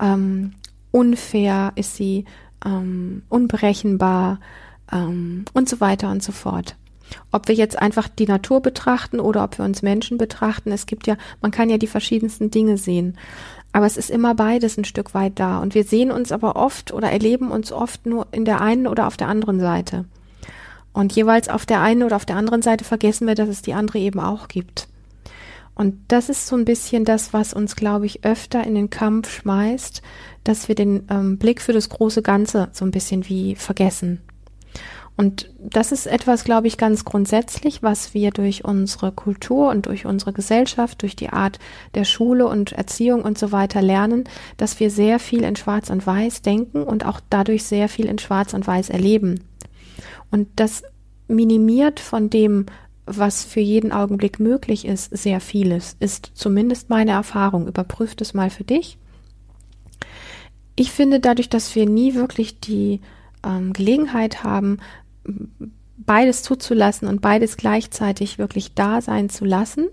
ähm, 0.00 0.54
unfair 0.90 1.72
ist 1.76 1.96
sie, 1.96 2.24
ähm, 2.64 3.22
unberechenbar 3.28 4.40
ähm, 4.92 5.44
und 5.52 5.68
so 5.68 5.80
weiter 5.80 6.10
und 6.10 6.22
so 6.22 6.32
fort. 6.32 6.76
Ob 7.32 7.48
wir 7.48 7.54
jetzt 7.54 7.78
einfach 7.78 8.08
die 8.08 8.26
Natur 8.26 8.60
betrachten 8.60 9.20
oder 9.20 9.44
ob 9.44 9.58
wir 9.58 9.64
uns 9.64 9.82
Menschen 9.82 10.18
betrachten, 10.18 10.72
es 10.72 10.86
gibt 10.86 11.06
ja, 11.06 11.16
man 11.40 11.50
kann 11.50 11.70
ja 11.70 11.78
die 11.78 11.86
verschiedensten 11.86 12.50
Dinge 12.50 12.78
sehen. 12.78 13.16
Aber 13.72 13.86
es 13.86 13.96
ist 13.96 14.10
immer 14.10 14.34
beides 14.34 14.76
ein 14.76 14.84
Stück 14.84 15.14
weit 15.14 15.38
da. 15.40 15.58
Und 15.58 15.74
wir 15.74 15.84
sehen 15.84 16.10
uns 16.10 16.30
aber 16.30 16.56
oft 16.56 16.92
oder 16.92 17.10
erleben 17.10 17.50
uns 17.50 17.72
oft 17.72 18.06
nur 18.06 18.26
in 18.30 18.44
der 18.44 18.60
einen 18.60 18.86
oder 18.86 19.06
auf 19.06 19.16
der 19.16 19.28
anderen 19.28 19.58
Seite. 19.58 20.04
Und 20.92 21.12
jeweils 21.14 21.48
auf 21.48 21.66
der 21.66 21.80
einen 21.80 22.04
oder 22.04 22.16
auf 22.16 22.24
der 22.24 22.36
anderen 22.36 22.62
Seite 22.62 22.84
vergessen 22.84 23.26
wir, 23.26 23.34
dass 23.34 23.48
es 23.48 23.62
die 23.62 23.74
andere 23.74 23.98
eben 23.98 24.20
auch 24.20 24.46
gibt. 24.46 24.86
Und 25.74 25.96
das 26.08 26.28
ist 26.28 26.46
so 26.46 26.56
ein 26.56 26.64
bisschen 26.64 27.04
das, 27.04 27.32
was 27.32 27.52
uns, 27.52 27.74
glaube 27.74 28.06
ich, 28.06 28.24
öfter 28.24 28.64
in 28.64 28.76
den 28.76 28.90
Kampf 28.90 29.28
schmeißt, 29.40 30.02
dass 30.44 30.68
wir 30.68 30.76
den 30.76 31.06
ähm, 31.10 31.38
Blick 31.38 31.60
für 31.60 31.72
das 31.72 31.88
große 31.88 32.22
Ganze 32.22 32.68
so 32.72 32.84
ein 32.84 32.92
bisschen 32.92 33.28
wie 33.28 33.56
vergessen. 33.56 34.20
Und 35.16 35.48
das 35.60 35.92
ist 35.92 36.06
etwas, 36.06 36.42
glaube 36.42 36.66
ich, 36.66 36.76
ganz 36.76 37.04
grundsätzlich, 37.04 37.82
was 37.82 38.14
wir 38.14 38.32
durch 38.32 38.64
unsere 38.64 39.12
Kultur 39.12 39.70
und 39.70 39.86
durch 39.86 40.06
unsere 40.06 40.32
Gesellschaft, 40.32 41.02
durch 41.02 41.14
die 41.14 41.28
Art 41.28 41.60
der 41.94 42.04
Schule 42.04 42.48
und 42.48 42.72
Erziehung 42.72 43.22
und 43.22 43.38
so 43.38 43.52
weiter 43.52 43.80
lernen, 43.80 44.24
dass 44.56 44.80
wir 44.80 44.90
sehr 44.90 45.20
viel 45.20 45.44
in 45.44 45.54
Schwarz 45.54 45.88
und 45.88 46.04
Weiß 46.04 46.42
denken 46.42 46.82
und 46.82 47.06
auch 47.06 47.20
dadurch 47.30 47.64
sehr 47.64 47.88
viel 47.88 48.06
in 48.06 48.18
Schwarz 48.18 48.54
und 48.54 48.66
Weiß 48.66 48.90
erleben. 48.90 49.44
Und 50.32 50.48
das 50.56 50.82
minimiert 51.28 52.00
von 52.00 52.28
dem, 52.28 52.66
was 53.06 53.44
für 53.44 53.60
jeden 53.60 53.92
Augenblick 53.92 54.40
möglich 54.40 54.84
ist, 54.84 55.16
sehr 55.16 55.40
vieles, 55.40 55.96
ist 56.00 56.32
zumindest 56.34 56.90
meine 56.90 57.12
Erfahrung. 57.12 57.68
Überprüft 57.68 58.20
es 58.20 58.34
mal 58.34 58.50
für 58.50 58.64
dich. 58.64 58.98
Ich 60.74 60.90
finde 60.90 61.20
dadurch, 61.20 61.48
dass 61.48 61.74
wir 61.76 61.88
nie 61.88 62.14
wirklich 62.14 62.58
die 62.58 63.00
ähm, 63.44 63.72
Gelegenheit 63.72 64.42
haben, 64.42 64.78
beides 65.96 66.42
zuzulassen 66.42 67.08
und 67.08 67.20
beides 67.20 67.56
gleichzeitig 67.56 68.38
wirklich 68.38 68.74
da 68.74 69.00
sein 69.00 69.28
zu 69.28 69.44
lassen, 69.44 69.88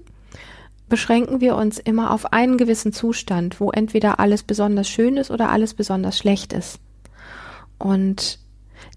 beschränken 0.89 1.39
wir 1.39 1.56
uns 1.56 1.80
immer 1.80 2.12
auf 2.12 2.34
einen 2.34 2.58
gewissen 2.58 2.91
Zustand, 2.91 3.60
wo 3.60 3.72
entweder 3.72 4.20
alles 4.20 4.44
besonders 4.44 4.89
schön 4.89 5.17
ist 5.17 5.32
oder 5.32 5.50
alles 5.50 5.74
besonders 5.74 6.17
schlecht 6.17 6.54
ist. 6.54 6.80
Und 7.78 8.39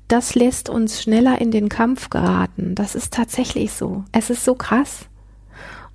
das 0.09 0.35
lässt 0.35 0.69
uns 0.69 1.01
schneller 1.01 1.41
in 1.41 1.51
den 1.51 1.69
Kampf 1.69 2.11
geraten. 2.11 2.75
Das 2.75 2.95
ist 2.95 3.13
tatsächlich 3.15 3.73
so. 3.73 4.05
Es 4.13 4.29
ist 4.29 4.45
so 4.45 4.55
krass. 4.55 5.07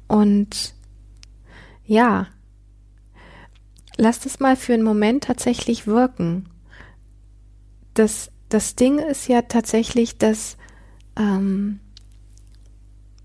Und 0.07 0.73
ja, 1.85 2.27
lasst 3.97 4.25
es 4.25 4.39
mal 4.39 4.55
für 4.55 4.73
einen 4.73 4.83
Moment 4.83 5.25
tatsächlich 5.25 5.85
wirken. 5.85 6.49
Das 7.93 8.31
das 8.49 8.75
Ding 8.75 8.99
ist 8.99 9.27
ja 9.27 9.43
tatsächlich, 9.43 10.17
dass, 10.17 10.57
ähm, 11.15 11.79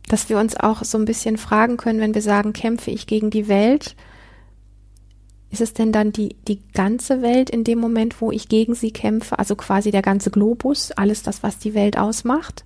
dass 0.08 0.28
wir 0.28 0.38
uns 0.38 0.56
auch 0.56 0.84
so 0.84 0.98
ein 0.98 1.06
bisschen 1.06 1.38
fragen 1.38 1.76
können, 1.76 2.00
wenn 2.00 2.14
wir 2.14 2.22
sagen, 2.22 2.52
kämpfe 2.52 2.90
ich 2.90 3.06
gegen 3.06 3.30
die 3.30 3.48
Welt, 3.48 3.96
ist 5.50 5.60
es 5.60 5.72
denn 5.72 5.92
dann 5.92 6.12
die, 6.12 6.36
die 6.46 6.60
ganze 6.72 7.22
Welt 7.22 7.48
in 7.48 7.64
dem 7.64 7.78
Moment, 7.78 8.20
wo 8.20 8.30
ich 8.30 8.48
gegen 8.48 8.74
sie 8.74 8.90
kämpfe, 8.90 9.38
also 9.38 9.56
quasi 9.56 9.90
der 9.90 10.02
ganze 10.02 10.30
Globus, 10.30 10.90
alles 10.92 11.22
das, 11.22 11.42
was 11.42 11.58
die 11.58 11.74
Welt 11.74 11.96
ausmacht? 11.96 12.64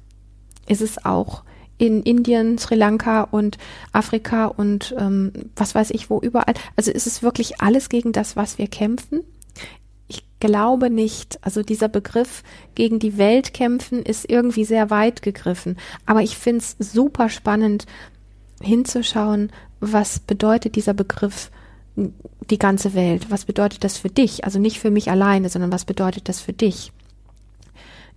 Ist 0.67 0.81
es 0.81 1.05
auch 1.05 1.45
in 1.77 2.03
Indien, 2.03 2.59
Sri 2.59 2.75
Lanka 2.75 3.23
und 3.23 3.57
Afrika 3.93 4.47
und 4.47 4.95
ähm, 4.99 5.33
was 5.55 5.75
weiß 5.75 5.91
ich 5.91 6.11
wo 6.11 6.21
überall? 6.21 6.55
Also 6.77 6.91
ist 6.91 7.07
es 7.07 7.23
wirklich 7.23 7.61
alles 7.61 7.89
gegen 7.89 8.13
das, 8.13 8.37
was 8.37 8.59
wir 8.59 8.67
kämpfen? 8.67 9.21
Glaube 10.41 10.91
nicht. 10.91 11.39
Also 11.43 11.63
dieser 11.63 11.89
Begriff 11.89 12.43
gegen 12.75 12.99
die 12.99 13.19
Welt 13.19 13.55
kämpfen 13.55 14.03
ist 14.03 14.29
irgendwie 14.29 14.65
sehr 14.65 14.91
weit 14.91 15.23
gegriffen. 15.23 15.77
Aber 16.07 16.23
ich 16.23 16.37
finde 16.37 16.65
es 16.65 16.77
super 16.93 17.29
spannend 17.29 17.87
hinzuschauen, 18.61 19.51
was 19.81 20.19
bedeutet 20.19 20.77
dieser 20.77 20.95
Begriff 20.95 21.51
die 21.97 22.59
ganze 22.59 22.95
Welt? 22.95 23.31
Was 23.31 23.45
bedeutet 23.45 23.85
das 23.85 23.99
für 23.99 24.09
dich? 24.09 24.45
Also 24.45 24.59
nicht 24.59 24.79
für 24.79 24.91
mich 24.91 25.11
alleine, 25.11 25.49
sondern 25.49 25.73
was 25.73 25.85
bedeutet 25.85 26.29
das 26.29 26.41
für 26.41 26.53
dich? 26.53 26.93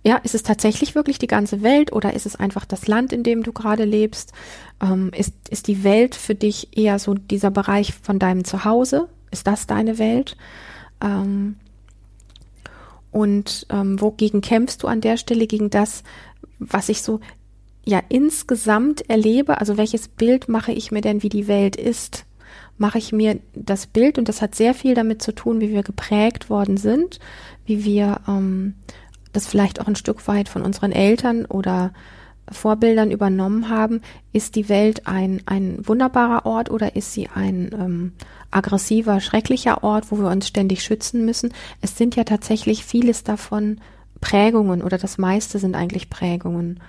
Ja, 0.04 0.16
ist 0.16 0.34
es 0.34 0.42
tatsächlich 0.42 0.96
wirklich 0.96 1.18
die 1.18 1.28
ganze 1.28 1.62
Welt 1.62 1.92
oder 1.92 2.12
ist 2.14 2.26
es 2.26 2.34
einfach 2.34 2.64
das 2.64 2.88
Land, 2.88 3.12
in 3.12 3.22
dem 3.22 3.44
du 3.44 3.52
gerade 3.52 3.84
lebst? 3.84 4.32
Ähm, 4.80 5.12
ist, 5.16 5.32
ist 5.48 5.68
die 5.68 5.84
Welt 5.84 6.16
für 6.16 6.34
dich 6.34 6.76
eher 6.76 6.98
so 6.98 7.14
dieser 7.14 7.52
Bereich 7.52 7.94
von 7.94 8.18
deinem 8.18 8.44
Zuhause? 8.44 9.08
Ist 9.30 9.46
das 9.46 9.68
deine 9.68 9.98
Welt? 9.98 10.36
Ähm, 11.00 11.56
und 13.12 13.66
ähm, 13.70 14.00
wogegen 14.00 14.40
kämpfst 14.40 14.82
du 14.82 14.88
an 14.88 15.00
der 15.00 15.16
Stelle? 15.16 15.46
Gegen 15.46 15.70
das, 15.70 16.02
was 16.58 16.88
ich 16.88 17.02
so 17.02 17.20
ja 17.84 18.00
insgesamt 18.08 19.08
erlebe? 19.08 19.58
Also 19.60 19.76
welches 19.76 20.08
Bild 20.08 20.48
mache 20.48 20.72
ich 20.72 20.90
mir 20.90 21.02
denn, 21.02 21.22
wie 21.22 21.28
die 21.28 21.46
Welt 21.46 21.76
ist? 21.76 22.24
Mache 22.78 22.98
ich 22.98 23.12
mir 23.12 23.38
das 23.54 23.86
Bild, 23.86 24.18
und 24.18 24.28
das 24.28 24.42
hat 24.42 24.54
sehr 24.54 24.74
viel 24.74 24.94
damit 24.94 25.22
zu 25.22 25.32
tun, 25.34 25.60
wie 25.60 25.70
wir 25.70 25.82
geprägt 25.82 26.50
worden 26.50 26.78
sind, 26.78 27.20
wie 27.66 27.84
wir 27.84 28.20
ähm, 28.26 28.74
das 29.32 29.46
vielleicht 29.46 29.80
auch 29.80 29.86
ein 29.86 29.96
Stück 29.96 30.26
weit 30.26 30.48
von 30.48 30.62
unseren 30.62 30.90
Eltern 30.90 31.44
oder 31.44 31.92
Vorbildern 32.50 33.10
übernommen 33.10 33.68
haben, 33.68 34.02
ist 34.32 34.56
die 34.56 34.68
Welt 34.68 35.06
ein, 35.06 35.42
ein 35.46 35.86
wunderbarer 35.86 36.44
Ort 36.46 36.70
oder 36.70 36.96
ist 36.96 37.12
sie 37.12 37.28
ein 37.28 37.70
ähm, 37.72 38.12
aggressiver, 38.50 39.20
schrecklicher 39.20 39.82
Ort, 39.84 40.10
wo 40.10 40.18
wir 40.18 40.28
uns 40.28 40.48
ständig 40.48 40.82
schützen 40.82 41.24
müssen? 41.24 41.52
Es 41.80 41.96
sind 41.96 42.16
ja 42.16 42.24
tatsächlich 42.24 42.84
vieles 42.84 43.24
davon 43.24 43.80
Prägungen 44.20 44.82
oder 44.82 44.98
das 44.98 45.18
meiste 45.18 45.58
sind 45.58 45.74
eigentlich 45.74 46.10
Prägungen. 46.10 46.80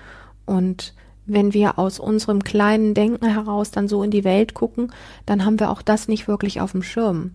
Und 0.45 0.93
wenn 1.25 1.53
wir 1.53 1.79
aus 1.79 1.99
unserem 1.99 2.43
kleinen 2.43 2.93
Denken 2.93 3.25
heraus 3.25 3.71
dann 3.71 3.87
so 3.87 4.03
in 4.03 4.11
die 4.11 4.23
Welt 4.23 4.53
gucken, 4.53 4.91
dann 5.25 5.45
haben 5.45 5.59
wir 5.59 5.69
auch 5.69 5.81
das 5.81 6.07
nicht 6.07 6.27
wirklich 6.27 6.61
auf 6.61 6.73
dem 6.73 6.83
Schirm 6.83 7.31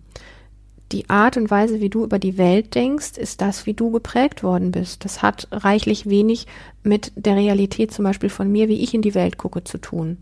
die 0.91 1.09
Art 1.09 1.37
und 1.37 1.51
Weise, 1.51 1.81
wie 1.81 1.89
du 1.89 2.03
über 2.03 2.17
die 2.17 2.37
Welt 2.37 2.73
denkst, 2.73 3.17
ist 3.17 3.41
das, 3.41 3.65
wie 3.65 3.73
du 3.73 3.91
geprägt 3.91 4.43
worden 4.43 4.71
bist. 4.71 5.05
Das 5.05 5.21
hat 5.21 5.47
reichlich 5.51 6.09
wenig 6.09 6.47
mit 6.83 7.11
der 7.15 7.35
Realität 7.35 7.91
zum 7.91 8.05
Beispiel 8.05 8.29
von 8.29 8.51
mir, 8.51 8.67
wie 8.69 8.81
ich 8.81 8.93
in 8.93 9.01
die 9.01 9.13
Welt 9.13 9.37
gucke, 9.37 9.63
zu 9.63 9.77
tun. 9.77 10.17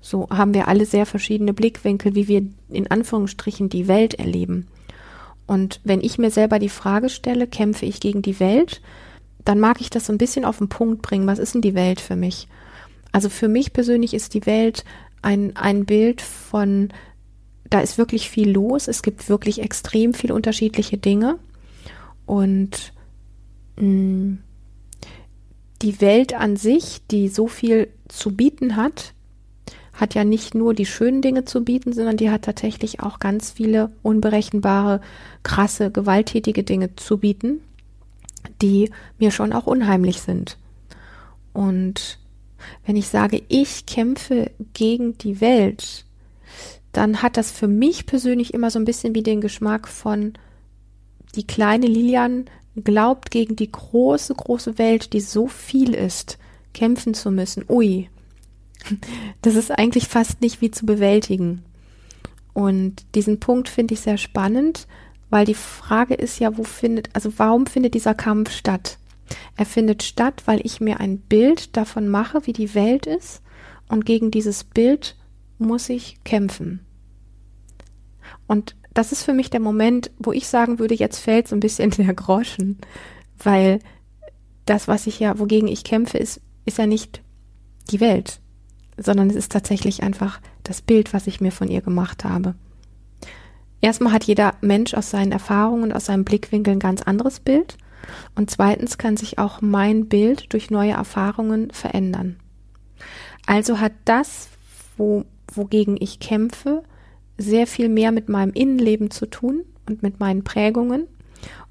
So 0.00 0.28
haben 0.30 0.54
wir 0.54 0.68
alle 0.68 0.86
sehr 0.86 1.06
verschiedene 1.06 1.52
Blickwinkel, 1.52 2.14
wie 2.14 2.26
wir 2.26 2.42
in 2.70 2.90
Anführungsstrichen 2.90 3.68
die 3.68 3.86
Welt 3.86 4.14
erleben. 4.14 4.66
Und 5.46 5.80
wenn 5.84 6.00
ich 6.00 6.18
mir 6.18 6.30
selber 6.30 6.58
die 6.58 6.68
Frage 6.68 7.08
stelle, 7.08 7.46
kämpfe 7.46 7.84
ich 7.84 8.00
gegen 8.00 8.22
die 8.22 8.40
Welt, 8.40 8.80
dann 9.44 9.60
mag 9.60 9.80
ich 9.80 9.90
das 9.90 10.06
so 10.06 10.12
ein 10.12 10.18
bisschen 10.18 10.44
auf 10.44 10.58
den 10.58 10.68
Punkt 10.68 11.02
bringen. 11.02 11.26
Was 11.26 11.38
ist 11.38 11.54
denn 11.54 11.62
die 11.62 11.74
Welt 11.74 12.00
für 12.00 12.16
mich? 12.16 12.48
Also 13.10 13.28
für 13.28 13.48
mich 13.48 13.72
persönlich 13.72 14.14
ist 14.14 14.34
die 14.34 14.46
Welt 14.46 14.84
ein, 15.20 15.54
ein 15.56 15.84
Bild 15.84 16.22
von 16.22 16.88
da 17.70 17.80
ist 17.80 17.98
wirklich 17.98 18.28
viel 18.30 18.50
los. 18.50 18.88
Es 18.88 19.02
gibt 19.02 19.28
wirklich 19.28 19.60
extrem 19.60 20.14
viele 20.14 20.34
unterschiedliche 20.34 20.98
Dinge. 20.98 21.38
Und 22.26 22.92
mh, 23.76 23.86
mm, 23.86 24.38
die 25.82 26.00
Welt 26.00 26.34
an 26.34 26.56
sich, 26.56 27.00
die 27.10 27.28
so 27.28 27.48
viel 27.48 27.88
zu 28.08 28.34
bieten 28.36 28.76
hat, 28.76 29.14
hat 29.92 30.14
ja 30.14 30.24
nicht 30.24 30.54
nur 30.54 30.74
die 30.74 30.86
schönen 30.86 31.22
Dinge 31.22 31.44
zu 31.44 31.64
bieten, 31.64 31.92
sondern 31.92 32.16
die 32.16 32.30
hat 32.30 32.42
tatsächlich 32.42 33.00
auch 33.00 33.18
ganz 33.18 33.50
viele 33.50 33.90
unberechenbare, 34.02 35.00
krasse, 35.42 35.90
gewalttätige 35.90 36.62
Dinge 36.62 36.96
zu 36.96 37.18
bieten, 37.18 37.60
die 38.62 38.90
mir 39.18 39.30
schon 39.30 39.52
auch 39.52 39.66
unheimlich 39.66 40.22
sind. 40.22 40.56
Und 41.52 42.18
wenn 42.86 42.96
ich 42.96 43.08
sage, 43.08 43.42
ich 43.48 43.86
kämpfe 43.86 44.50
gegen 44.72 45.18
die 45.18 45.40
Welt, 45.40 46.04
dann 46.92 47.22
hat 47.22 47.36
das 47.36 47.50
für 47.50 47.68
mich 47.68 48.06
persönlich 48.06 48.54
immer 48.54 48.70
so 48.70 48.78
ein 48.78 48.84
bisschen 48.84 49.14
wie 49.14 49.22
den 49.22 49.40
Geschmack 49.40 49.88
von 49.88 50.34
die 51.34 51.46
kleine 51.46 51.86
Lilian 51.86 52.44
glaubt 52.76 53.30
gegen 53.30 53.56
die 53.56 53.70
große, 53.70 54.34
große 54.34 54.78
Welt, 54.78 55.12
die 55.12 55.20
so 55.20 55.46
viel 55.48 55.94
ist, 55.94 56.38
kämpfen 56.74 57.14
zu 57.14 57.30
müssen. 57.30 57.64
Ui, 57.68 58.08
das 59.42 59.54
ist 59.54 59.70
eigentlich 59.70 60.08
fast 60.08 60.40
nicht 60.40 60.60
wie 60.60 60.70
zu 60.70 60.86
bewältigen. 60.86 61.62
Und 62.52 63.04
diesen 63.14 63.40
Punkt 63.40 63.68
finde 63.68 63.94
ich 63.94 64.00
sehr 64.00 64.18
spannend, 64.18 64.86
weil 65.30 65.46
die 65.46 65.54
Frage 65.54 66.14
ist 66.14 66.38
ja, 66.38 66.56
wo 66.58 66.64
findet, 66.64 67.08
also 67.14 67.32
warum 67.38 67.66
findet 67.66 67.94
dieser 67.94 68.14
Kampf 68.14 68.50
statt? 68.50 68.98
Er 69.56 69.64
findet 69.64 70.02
statt, 70.02 70.42
weil 70.44 70.60
ich 70.64 70.80
mir 70.80 71.00
ein 71.00 71.18
Bild 71.18 71.74
davon 71.76 72.08
mache, 72.08 72.46
wie 72.46 72.52
die 72.52 72.74
Welt 72.74 73.06
ist 73.06 73.40
und 73.88 74.04
gegen 74.04 74.30
dieses 74.30 74.64
Bild 74.64 75.16
muss 75.62 75.88
ich 75.88 76.22
kämpfen. 76.24 76.80
Und 78.46 78.76
das 78.94 79.12
ist 79.12 79.22
für 79.22 79.32
mich 79.32 79.50
der 79.50 79.60
Moment, 79.60 80.10
wo 80.18 80.32
ich 80.32 80.46
sagen 80.46 80.78
würde, 80.78 80.94
jetzt 80.94 81.18
fällt 81.18 81.48
so 81.48 81.56
ein 81.56 81.60
bisschen 81.60 81.90
der 81.96 82.14
Groschen, 82.14 82.78
weil 83.42 83.78
das, 84.66 84.88
was 84.88 85.06
ich 85.06 85.18
ja, 85.18 85.38
wogegen 85.38 85.68
ich 85.68 85.84
kämpfe, 85.84 86.18
ist, 86.18 86.40
ist 86.64 86.78
ja 86.78 86.86
nicht 86.86 87.22
die 87.90 88.00
Welt, 88.00 88.40
sondern 88.96 89.28
es 89.30 89.36
ist 89.36 89.52
tatsächlich 89.52 90.02
einfach 90.02 90.40
das 90.62 90.82
Bild, 90.82 91.12
was 91.12 91.26
ich 91.26 91.40
mir 91.40 91.50
von 91.50 91.68
ihr 91.68 91.80
gemacht 91.80 92.24
habe. 92.24 92.54
Erstmal 93.80 94.12
hat 94.12 94.24
jeder 94.24 94.54
Mensch 94.60 94.94
aus 94.94 95.10
seinen 95.10 95.32
Erfahrungen 95.32 95.84
und 95.84 95.92
aus 95.92 96.06
seinem 96.06 96.24
Blickwinkel 96.24 96.74
ein 96.74 96.78
ganz 96.78 97.02
anderes 97.02 97.40
Bild. 97.40 97.76
Und 98.36 98.50
zweitens 98.50 98.96
kann 98.96 99.16
sich 99.16 99.38
auch 99.38 99.60
mein 99.60 100.08
Bild 100.08 100.52
durch 100.52 100.70
neue 100.70 100.92
Erfahrungen 100.92 101.70
verändern. 101.72 102.36
Also 103.46 103.80
hat 103.80 103.92
das, 104.04 104.48
wo, 104.96 105.24
wogegen 105.56 105.96
ich 105.98 106.20
kämpfe, 106.20 106.82
sehr 107.38 107.66
viel 107.66 107.88
mehr 107.88 108.12
mit 108.12 108.28
meinem 108.28 108.52
Innenleben 108.52 109.10
zu 109.10 109.26
tun 109.26 109.64
und 109.88 110.02
mit 110.02 110.20
meinen 110.20 110.44
Prägungen 110.44 111.06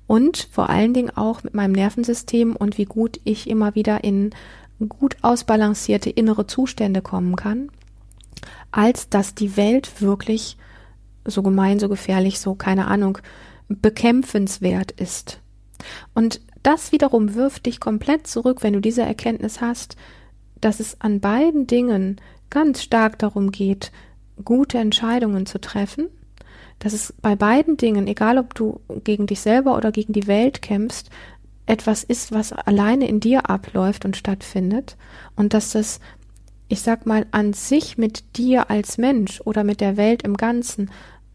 und 0.07 0.49
vor 0.51 0.69
allen 0.69 0.93
Dingen 0.93 1.11
auch 1.15 1.43
mit 1.43 1.53
meinem 1.53 1.71
Nervensystem 1.71 2.55
und 2.55 2.77
wie 2.77 2.85
gut 2.85 3.19
ich 3.23 3.49
immer 3.49 3.75
wieder 3.75 4.03
in 4.03 4.31
gut 4.89 5.15
ausbalancierte 5.21 6.09
innere 6.09 6.47
Zustände 6.47 7.01
kommen 7.01 7.35
kann, 7.35 7.69
als 8.71 9.09
dass 9.09 9.35
die 9.35 9.55
Welt 9.55 10.01
wirklich 10.01 10.57
so 11.23 11.43
gemein, 11.43 11.79
so 11.79 11.87
gefährlich, 11.87 12.39
so 12.39 12.55
keine 12.55 12.87
Ahnung, 12.87 13.19
bekämpfenswert 13.69 14.91
ist. 14.91 15.39
Und 16.13 16.41
das 16.63 16.91
wiederum 16.91 17.35
wirft 17.35 17.65
dich 17.65 17.79
komplett 17.79 18.27
zurück, 18.27 18.63
wenn 18.63 18.73
du 18.73 18.81
diese 18.81 19.03
Erkenntnis 19.03 19.61
hast, 19.61 19.95
dass 20.59 20.79
es 20.79 20.99
an 20.99 21.19
beiden 21.19 21.67
Dingen 21.67 22.19
ganz 22.51 22.83
stark 22.83 23.17
darum 23.17 23.51
geht, 23.51 23.91
gute 24.45 24.77
Entscheidungen 24.77 25.47
zu 25.47 25.59
treffen, 25.59 26.07
dass 26.77 26.93
es 26.93 27.13
bei 27.21 27.35
beiden 27.35 27.77
Dingen, 27.77 28.07
egal 28.07 28.37
ob 28.37 28.53
du 28.53 28.79
gegen 29.03 29.25
dich 29.25 29.39
selber 29.41 29.75
oder 29.75 29.91
gegen 29.91 30.13
die 30.13 30.27
Welt 30.27 30.61
kämpfst, 30.61 31.09
etwas 31.65 32.03
ist, 32.03 32.31
was 32.31 32.53
alleine 32.53 33.07
in 33.07 33.19
dir 33.19 33.49
abläuft 33.49 34.05
und 34.05 34.17
stattfindet 34.17 34.97
und 35.35 35.53
dass 35.53 35.71
das, 35.71 35.99
ich 36.67 36.81
sag 36.81 37.05
mal, 37.05 37.25
an 37.31 37.53
sich 37.53 37.97
mit 37.97 38.37
dir 38.37 38.69
als 38.69 38.97
Mensch 38.97 39.41
oder 39.41 39.63
mit 39.63 39.79
der 39.79 39.95
Welt 39.95 40.23
im 40.23 40.37
Ganzen 40.37 40.91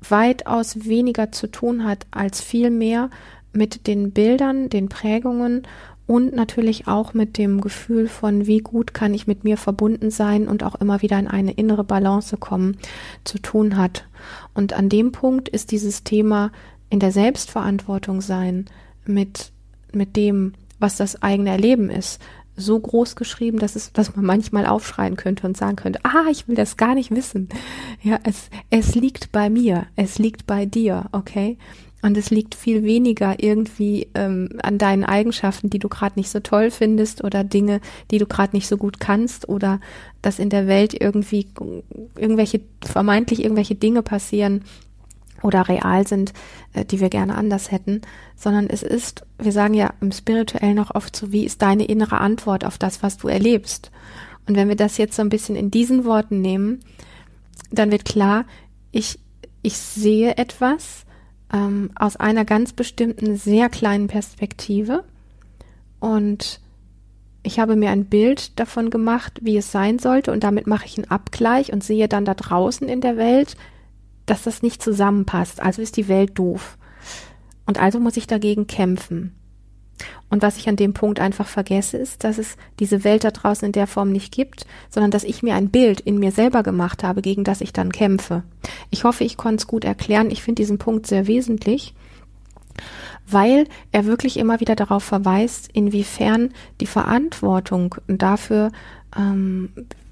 weitaus 0.09 0.85
weniger 0.85 1.33
zu 1.33 1.47
tun 1.47 1.85
hat, 1.85 2.07
als 2.11 2.41
vielmehr 2.41 3.11
mit 3.53 3.87
den 3.87 4.13
Bildern, 4.13 4.69
den 4.69 4.89
Prägungen 4.89 5.63
und 6.07 6.35
natürlich 6.35 6.87
auch 6.87 7.15
mit 7.15 7.37
dem 7.37 7.61
Gefühl 7.61 8.09
von, 8.09 8.47
wie 8.47 8.59
gut 8.59 8.95
kann 8.95 9.13
ich 9.13 9.27
mit 9.27 9.45
mir 9.45 9.57
verbunden 9.57 10.11
sein 10.11 10.49
und 10.49 10.63
auch 10.63 10.77
immer 10.77 11.03
wieder 11.03 11.19
in 11.19 11.27
eine 11.27 11.53
innere 11.53 11.85
Balance 11.85 12.37
kommen, 12.37 12.77
zu 13.25 13.39
tun 13.39 13.77
hat. 13.77 14.07
Und 14.55 14.73
an 14.73 14.89
dem 14.89 15.13
Punkt 15.13 15.49
ist 15.49 15.73
dieses 15.73 16.05
Thema 16.05 16.53
in 16.91 17.01
der 17.01 17.11
Selbstverantwortung 17.11 18.21
sein 18.21 18.67
mit, 19.05 19.51
mit 19.93 20.17
dem, 20.17 20.55
was 20.79 20.97
das 20.97 21.23
eigene 21.23 21.51
Erleben 21.51 21.91
ist, 21.91 22.21
so 22.57 22.79
groß 22.79 23.17
geschrieben, 23.17 23.59
dass 23.59 23.77
es, 23.77 23.93
dass 23.93 24.17
man 24.17 24.25
manchmal 24.25 24.67
aufschreien 24.67 25.17
könnte 25.17 25.47
und 25.47 25.57
sagen 25.57 25.77
könnte, 25.77 26.01
ah, 26.05 26.25
ich 26.31 26.49
will 26.49 26.55
das 26.55 26.77
gar 26.77 26.95
nicht 26.95 27.11
wissen. 27.11 27.49
Ja, 28.03 28.19
es, 28.23 28.49
es 28.71 28.95
liegt 28.95 29.31
bei 29.31 29.51
mir, 29.51 29.87
es 29.95 30.19
liegt 30.19 30.47
bei 30.47 30.65
dir, 30.65 31.07
okay? 31.13 31.59
Und 32.03 32.17
es 32.17 32.31
liegt 32.31 32.55
viel 32.55 32.85
weniger 32.85 33.43
irgendwie 33.43 34.09
ähm, 34.15 34.51
an 34.63 34.79
deinen 34.79 35.05
Eigenschaften, 35.05 35.71
die 35.71 35.79
du 35.79 35.89
gerade 35.89 36.19
nicht 36.19 36.29
so 36.29 36.41
toll 36.41 36.71
findest 36.71 37.25
oder 37.25 37.43
Dinge, 37.43 37.81
die 38.11 38.19
du 38.19 38.27
gerade 38.27 38.55
nicht 38.55 38.69
so 38.69 38.77
gut 38.77 39.01
kannst 39.01 39.49
oder 39.49 39.81
dass 40.23 40.39
in 40.39 40.51
der 40.51 40.67
Welt 40.67 40.95
irgendwie 40.99 41.49
irgendwelche, 42.17 42.61
vermeintlich 42.85 43.43
irgendwelche 43.43 43.75
Dinge 43.75 44.03
passieren 44.03 44.63
oder 45.43 45.69
real 45.69 46.07
sind, 46.07 46.33
äh, 46.75 46.85
die 46.85 47.01
wir 47.01 47.09
gerne 47.09 47.35
anders 47.35 47.71
hätten, 47.73 48.03
sondern 48.37 48.69
es 48.69 48.83
ist, 48.83 49.25
wir 49.39 49.53
sagen 49.53 49.75
ja 49.75 49.95
im 50.01 50.13
Spirituellen 50.13 50.77
noch 50.77 50.95
oft 50.95 51.17
so, 51.17 51.33
wie 51.33 51.45
ist 51.45 51.63
deine 51.63 51.85
innere 51.85 52.19
Antwort 52.19 52.65
auf 52.65 52.79
das, 52.79 53.03
was 53.03 53.17
du 53.17 53.29
erlebst? 53.29 53.91
Und 54.47 54.57
wenn 54.57 54.69
wir 54.69 54.77
das 54.77 54.99
jetzt 54.99 55.17
so 55.17 55.23
ein 55.23 55.29
bisschen 55.29 55.57
in 55.57 55.71
diesen 55.71 56.05
Worten 56.05 56.41
nehmen, 56.41 56.81
dann 57.71 57.91
wird 57.91 58.05
klar, 58.05 58.45
ich, 58.93 59.19
ich 59.63 59.77
sehe 59.77 60.37
etwas, 60.37 61.06
ähm, 61.53 61.91
aus 61.95 62.17
einer 62.17 62.45
ganz 62.45 62.73
bestimmten, 62.73 63.37
sehr 63.37 63.69
kleinen 63.69 64.09
Perspektive. 64.09 65.05
Und 66.01 66.61
ich 67.43 67.61
habe 67.61 67.77
mir 67.77 67.91
ein 67.91 68.07
Bild 68.07 68.59
davon 68.59 68.91
gemacht, 68.91 69.39
wie 69.43 69.57
es 69.57 69.71
sein 69.71 69.99
sollte, 69.99 70.33
und 70.33 70.43
damit 70.43 70.67
mache 70.67 70.87
ich 70.87 70.99
einen 70.99 71.11
Abgleich 71.11 71.73
und 71.73 71.85
sehe 71.85 72.09
dann 72.09 72.25
da 72.25 72.35
draußen 72.35 72.89
in 72.89 73.01
der 73.01 73.17
Welt, 73.17 73.57
dass 74.27 74.43
das 74.43 74.63
nicht 74.63 74.83
zusammenpasst. 74.83 75.63
Also 75.63 75.81
ist 75.81 75.97
die 75.97 76.09
Welt 76.09 76.39
doof. 76.39 76.77
Und 77.65 77.81
also 77.81 78.01
muss 78.01 78.17
ich 78.17 78.27
dagegen 78.27 78.67
kämpfen. 78.67 79.35
Und 80.29 80.43
was 80.43 80.57
ich 80.57 80.69
an 80.69 80.77
dem 80.77 80.93
Punkt 80.93 81.21
einfach 81.21 81.47
vergesse, 81.47 81.97
ist, 81.97 82.25
dass 82.25 82.39
es 82.39 82.57
diese 82.81 83.05
Welt 83.05 83.25
da 83.25 83.31
draußen 83.31 83.67
in 83.67 83.73
der 83.73 83.87
Form 83.87 84.11
nicht 84.11 84.33
gibt, 84.33 84.67
sondern 84.91 85.11
dass 85.11 85.25
ich 85.25 85.43
mir 85.43 85.55
ein 85.55 85.71
Bild 85.71 86.01
in 86.01 86.19
mir 86.19 86.33
selber 86.33 86.63
gemacht 86.63 87.05
habe, 87.05 87.23
gegen 87.23 87.45
das 87.45 87.61
ich 87.61 87.73
dann 87.73 87.93
kämpfe. 87.93 88.43
Ich 88.91 89.05
hoffe, 89.05 89.25
ich 89.25 89.37
konnte 89.37 89.63
es 89.63 89.67
gut 89.67 89.85
erklären. 89.85 90.31
Ich 90.31 90.43
finde 90.43 90.61
diesen 90.61 90.79
Punkt 90.79 91.07
sehr 91.07 91.27
wesentlich, 91.27 91.95
weil 93.29 93.67
er 93.93 94.05
wirklich 94.05 94.37
immer 94.37 94.61
wieder 94.61 94.77
darauf 94.77 95.05
verweist, 95.05 95.71
inwiefern 95.73 96.53
die 96.81 96.87
Verantwortung 96.87 97.95
dafür, 98.07 98.73
ähm, 99.17 99.71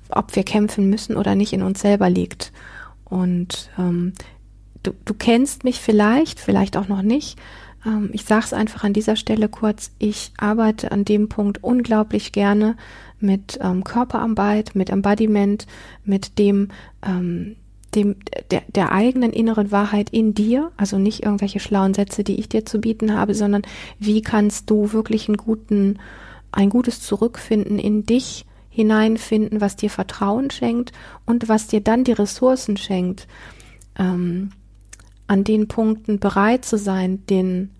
ob 0.09 0.35
wir 0.37 0.44
kämpfen 0.44 0.88
müssen 0.88 1.16
oder 1.16 1.35
nicht, 1.35 1.53
in 1.53 1.62
uns 1.62 1.81
selber 1.81 2.09
liegt. 2.09 2.53
Und 3.05 3.70
ähm, 3.79 4.12
du, 4.83 4.92
du 5.05 5.14
kennst 5.14 5.64
mich 5.64 5.81
vielleicht, 5.81 6.40
vielleicht 6.40 6.77
auch 6.77 6.88
noch 6.88 7.03
nicht 7.03 7.38
Ähm, 7.85 8.11
ich 8.12 8.25
sage 8.25 8.44
es 8.44 8.53
einfach 8.53 8.85
an 8.85 8.92
dieser 8.92 9.16
Stelle 9.16 9.49
kurz. 9.49 9.92
Ich 9.99 10.33
arbeite 10.38 10.92
an 10.92 11.05
dem 11.05 11.29
Punkt 11.29 11.62
unglaublich 11.62 12.33
gerne 12.33 12.77
mit 13.20 13.59
ähm, 13.62 13.85
Körperarbeit, 13.85 14.73
mit 14.75 14.90
Embodiment, 14.90 15.66
mit 16.05 16.38
dem, 16.38 16.68
ähm, 17.07 17.57
dem 17.94 18.16
der, 18.51 18.62
der 18.75 18.92
eigenen 18.92 19.33
inneren 19.33 19.70
Wahrheit 19.70 20.11
in 20.11 20.35
dir, 20.35 20.73
also 20.77 20.99
nicht 20.99 21.23
irgendwelche 21.23 21.61
schlauen 21.61 21.94
Sätze, 21.94 22.25
die 22.25 22.38
ich 22.38 22.49
dir 22.49 22.64
zu 22.64 22.81
bieten 22.81 23.14
habe, 23.14 23.35
sondern 23.35 23.62
wie 23.99 24.23
kannst 24.23 24.70
du 24.70 24.92
wirklich 24.92 25.29
einen 25.29 25.37
guten, 25.37 25.99
ein 26.53 26.70
gutes 26.70 27.01
Zurückfinden 27.01 27.79
in 27.79 28.05
dich 28.05 28.47
hineinfinden, 28.68 29.61
was 29.61 29.77
dir 29.77 29.90
Vertrauen 29.90 30.51
schenkt 30.51 30.92
und 31.27 31.49
was 31.49 31.68
dir 31.68 31.81
dann 31.81 32.03
die 32.03 32.12
Ressourcen 32.12 32.77
schenkt, 32.77 33.29
ähm, 33.97 34.51
an 35.26 35.44
den 35.44 35.68
Punkten 35.68 36.18
bereit 36.18 36.64
zu 36.64 36.76
sein, 36.78 37.24
den 37.26 37.70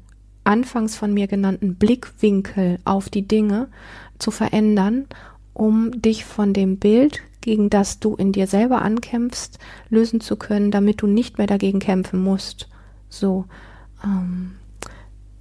anfangs 0.44 0.96
von 0.96 1.12
mir 1.12 1.26
genannten 1.26 1.74
Blickwinkel 1.76 2.78
auf 2.85 3.09
die 3.09 3.26
Dinge 3.26 3.68
zu 4.18 4.30
verändern, 4.30 5.07
um 5.52 6.02
dich 6.02 6.24
von 6.24 6.52
dem 6.52 6.78
Bild, 6.78 7.20
gegen 7.40 7.70
das 7.70 8.00
du 8.00 8.14
in 8.14 8.33
dir 8.33 8.46
selber 8.46 8.83
ankämpfst, 8.83 9.59
lösen 9.88 10.20
zu 10.20 10.37
können, 10.37 10.70
damit 10.70 11.02
du 11.02 11.07
nicht 11.07 11.38
mehr 11.38 11.46
dagegen 11.46 11.78
kämpfen 11.78 12.22
musst. 12.22 12.68
So, 13.09 13.44
ähm, 14.02 14.52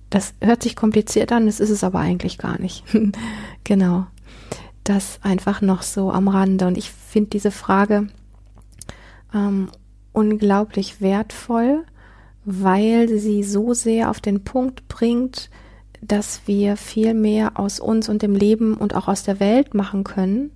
das 0.09 0.33
hört 0.41 0.61
sich 0.61 0.75
kompliziert 0.75 1.31
an, 1.31 1.45
das 1.45 1.59
ist 1.59 1.69
es 1.69 1.83
aber 1.83 1.99
eigentlich 1.99 2.37
gar 2.37 2.59
nicht. 2.59 2.83
genau. 3.63 4.05
Das 4.83 5.19
einfach 5.23 5.61
noch 5.61 5.81
so 5.81 6.11
am 6.11 6.27
Rande. 6.27 6.67
Und 6.67 6.77
ich 6.77 6.91
finde 6.91 7.29
diese 7.31 7.51
Frage 7.51 8.09
ähm, 9.33 9.69
unglaublich 10.11 11.01
wertvoll, 11.01 11.85
weil 12.45 13.07
sie 13.07 13.43
so 13.43 13.73
sehr 13.73 14.09
auf 14.09 14.19
den 14.19 14.43
Punkt 14.43 14.87
bringt, 14.87 15.49
dass 16.01 16.41
wir 16.45 16.75
viel 16.75 17.13
mehr 17.13 17.59
aus 17.59 17.79
uns 17.79 18.09
und 18.09 18.21
dem 18.21 18.35
Leben 18.35 18.75
und 18.75 18.95
auch 18.95 19.07
aus 19.07 19.23
der 19.23 19.39
Welt 19.39 19.73
machen 19.73 20.03
können, 20.03 20.51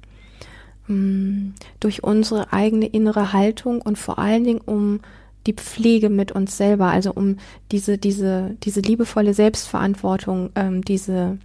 mm, 0.88 1.54
durch 1.80 2.04
unsere 2.04 2.52
eigene 2.52 2.88
innere 2.88 3.32
Haltung 3.34 3.82
und 3.82 3.98
vor 3.98 4.20
allen 4.20 4.44
Dingen 4.44 4.62
um 4.62 5.00
die 5.46 5.54
Pflege 5.54 6.10
mit 6.10 6.34
uns 6.34 6.58
selber, 6.58 6.88
also 6.88 7.14
um 7.14 7.38
diese, 7.72 7.98
diese, 7.98 8.58
diese 8.64 8.82
liebevolle 8.82 9.34
Selbstverantwortung, 9.34 10.50
ähm, 10.56 10.84
diese 10.84 11.38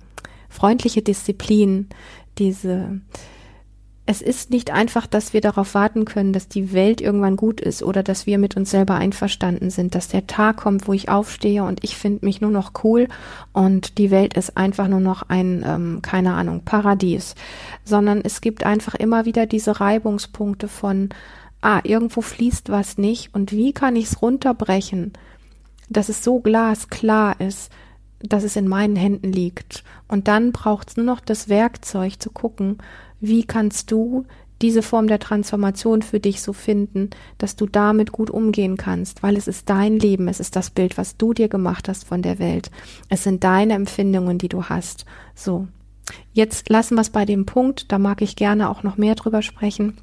freundliche 0.49 1.03
Disziplin, 1.03 1.89
diese 2.39 3.01
es 4.05 4.21
ist 4.21 4.51
nicht 4.51 4.73
einfach, 4.73 5.07
dass 5.07 5.33
wir 5.33 5.41
darauf 5.41 5.75
warten 5.75 6.05
können, 6.05 6.33
dass 6.33 6.49
die 6.49 6.73
Welt 6.73 7.01
irgendwann 7.01 7.37
gut 7.37 7.61
ist 7.61 7.85
oder 7.85 8.03
dass 8.03 8.27
wir 8.27 8.37
mit 8.37 8.57
uns 8.57 8.71
selber 8.73 8.97
einverstanden 8.97 9.71
sind, 9.71 9.95
dass 9.95 10.09
der 10.09 10.27
Tag 10.27 10.57
kommt, 10.57 10.89
wo 10.89 10.93
ich 10.93 11.09
aufstehe 11.09 11.63
und 11.63 11.85
ich 11.85 11.97
finde 11.97 12.25
mich 12.25 12.41
nur 12.41 12.51
noch 12.51 12.73
cool 12.83 13.07
und 13.53 13.99
die 13.99 14.11
Welt 14.11 14.35
ist 14.35 14.57
einfach 14.57 14.89
nur 14.89 14.99
noch 14.99 15.23
ein, 15.29 15.65
ähm, 15.65 16.01
keine 16.03 16.35
Ahnung, 16.35 16.63
Paradies, 16.65 17.37
sondern 17.85 18.23
es 18.23 18.41
gibt 18.41 18.65
einfach 18.65 18.97
immer 18.97 19.25
wieder 19.25 19.47
diese 19.47 19.79
Reibungspunkte 19.79 20.67
von, 20.67 21.11
ah, 21.61 21.81
irgendwo 21.85 22.23
fließt 22.23 22.71
was 22.71 22.99
nicht 22.99 23.33
und 23.35 23.53
wie 23.53 23.73
kann 23.73 23.95
ich 23.95 24.07
es 24.07 24.21
runterbrechen, 24.21 25.13
dass 25.89 26.09
es 26.09 26.25
so 26.25 26.41
glasklar 26.41 27.41
ist, 27.41 27.71
dass 28.23 28.45
es 28.45 28.57
in 28.57 28.69
meinen 28.69 28.97
Händen 28.97 29.33
liegt. 29.33 29.85
Und 30.09 30.29
dann 30.29 30.53
braucht 30.53 30.91
es 30.91 30.97
nur 30.97 31.07
noch 31.07 31.21
das 31.21 31.49
Werkzeug 31.49 32.21
zu 32.21 32.31
gucken, 32.31 32.79
wie 33.21 33.45
kannst 33.45 33.91
du 33.91 34.25
diese 34.63 34.83
Form 34.83 35.09
der 35.09 35.19
Transformation 35.19 36.03
für 36.03 36.21
dich 36.21 36.41
so 36.41 36.53
finden, 36.53 37.11
dass 37.39 37.57
du 37.57 37.67
damit 37.67 38.13
gut 38.13 38.31
umgehen 38.31 38.77
kannst, 38.77 39.23
weil 39.23 39.37
es 39.37 39.49
ist 39.49 39.69
dein 39.69 39.99
Leben, 39.99 40.29
es 40.29 40.41
ist 40.41 40.55
das 40.55 40.71
Bild, 40.71 40.97
was 40.97 41.17
du 41.17 41.35
dir 41.35 41.49
gemacht 41.49 41.89
hast 41.89 42.07
von 42.07 42.23
der 42.23 42.39
Welt. 42.39 42.71
Es 43.09 43.25
sind 43.25 43.43
deine 43.43 43.75
Empfindungen, 43.75 44.39
die 44.39 44.49
du 44.49 44.65
hast. 44.65 45.05
So. 45.35 45.67
Jetzt 46.33 46.69
lassen 46.69 46.97
wir 46.97 47.01
es 47.01 47.11
bei 47.11 47.25
dem 47.25 47.47
Punkt, 47.47 47.91
da 47.91 47.99
mag 47.99 48.23
ich 48.23 48.37
gerne 48.37 48.71
auch 48.71 48.83
noch 48.83 48.97
mehr 48.97 49.15
drüber 49.15 49.43
sprechen. 49.43 49.97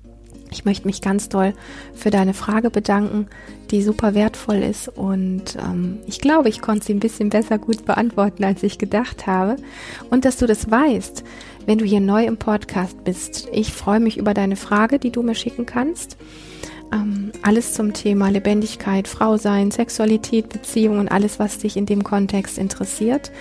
Ich 0.51 0.65
möchte 0.65 0.87
mich 0.87 1.01
ganz 1.01 1.29
doll 1.29 1.53
für 1.93 2.09
deine 2.09 2.33
Frage 2.33 2.71
bedanken, 2.71 3.27
die 3.69 3.83
super 3.83 4.15
wertvoll 4.15 4.57
ist 4.57 4.87
und 4.87 5.55
ähm, 5.57 5.99
ich 6.07 6.19
glaube, 6.19 6.49
ich 6.49 6.59
konnte 6.61 6.85
sie 6.85 6.93
ein 6.93 6.99
bisschen 6.99 7.29
besser 7.29 7.59
gut 7.59 7.85
beantworten, 7.85 8.43
als 8.43 8.63
ich 8.63 8.79
gedacht 8.79 9.27
habe. 9.27 9.57
Und 10.09 10.25
dass 10.25 10.37
du 10.37 10.47
das 10.47 10.69
weißt, 10.71 11.23
wenn 11.67 11.77
du 11.77 11.85
hier 11.85 11.99
neu 11.99 12.25
im 12.25 12.37
Podcast 12.37 13.03
bist. 13.03 13.47
Ich 13.51 13.71
freue 13.71 13.99
mich 13.99 14.17
über 14.17 14.33
deine 14.33 14.55
Frage, 14.55 14.97
die 14.97 15.11
du 15.11 15.21
mir 15.21 15.35
schicken 15.35 15.67
kannst. 15.67 16.17
Ähm, 16.91 17.31
alles 17.43 17.73
zum 17.73 17.93
Thema 17.93 18.29
Lebendigkeit, 18.29 19.07
Frau 19.07 19.37
sein, 19.37 19.69
Sexualität, 19.69 20.49
Beziehungen, 20.49 21.07
alles, 21.07 21.37
was 21.37 21.59
dich 21.59 21.77
in 21.77 21.85
dem 21.85 22.03
Kontext 22.03 22.57
interessiert. 22.57 23.31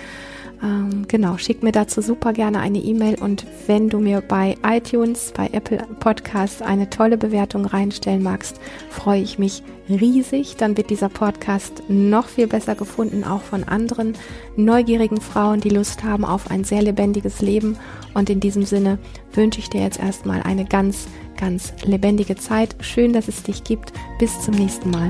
Ähm, 0.61 1.05
genau, 1.07 1.37
schick 1.37 1.63
mir 1.63 1.71
dazu 1.71 2.01
super 2.01 2.33
gerne 2.33 2.59
eine 2.59 2.79
E-Mail 2.79 3.15
und 3.21 3.45
wenn 3.67 3.89
du 3.89 3.99
mir 3.99 4.21
bei 4.21 4.57
iTunes, 4.63 5.31
bei 5.35 5.49
Apple 5.53 5.85
Podcasts 5.99 6.61
eine 6.61 6.89
tolle 6.89 7.17
Bewertung 7.17 7.65
reinstellen 7.65 8.23
magst, 8.23 8.59
freue 8.89 9.21
ich 9.21 9.39
mich 9.39 9.63
riesig. 9.89 10.57
Dann 10.57 10.75
wird 10.75 10.89
dieser 10.89 11.09
Podcast 11.09 11.83
noch 11.87 12.27
viel 12.27 12.47
besser 12.47 12.75
gefunden, 12.75 13.23
auch 13.23 13.41
von 13.41 13.63
anderen 13.63 14.13
neugierigen 14.57 15.21
Frauen, 15.21 15.61
die 15.61 15.69
Lust 15.69 16.03
haben 16.03 16.25
auf 16.25 16.51
ein 16.51 16.63
sehr 16.63 16.81
lebendiges 16.81 17.41
Leben. 17.41 17.77
Und 18.13 18.29
in 18.29 18.39
diesem 18.39 18.63
Sinne 18.65 18.99
wünsche 19.33 19.59
ich 19.59 19.69
dir 19.69 19.81
jetzt 19.81 19.99
erstmal 19.99 20.41
eine 20.41 20.65
ganz, 20.65 21.07
ganz 21.37 21.73
lebendige 21.85 22.35
Zeit. 22.35 22.75
Schön, 22.81 23.13
dass 23.13 23.27
es 23.27 23.43
dich 23.43 23.63
gibt. 23.63 23.93
Bis 24.19 24.41
zum 24.41 24.55
nächsten 24.55 24.89
Mal. 24.89 25.09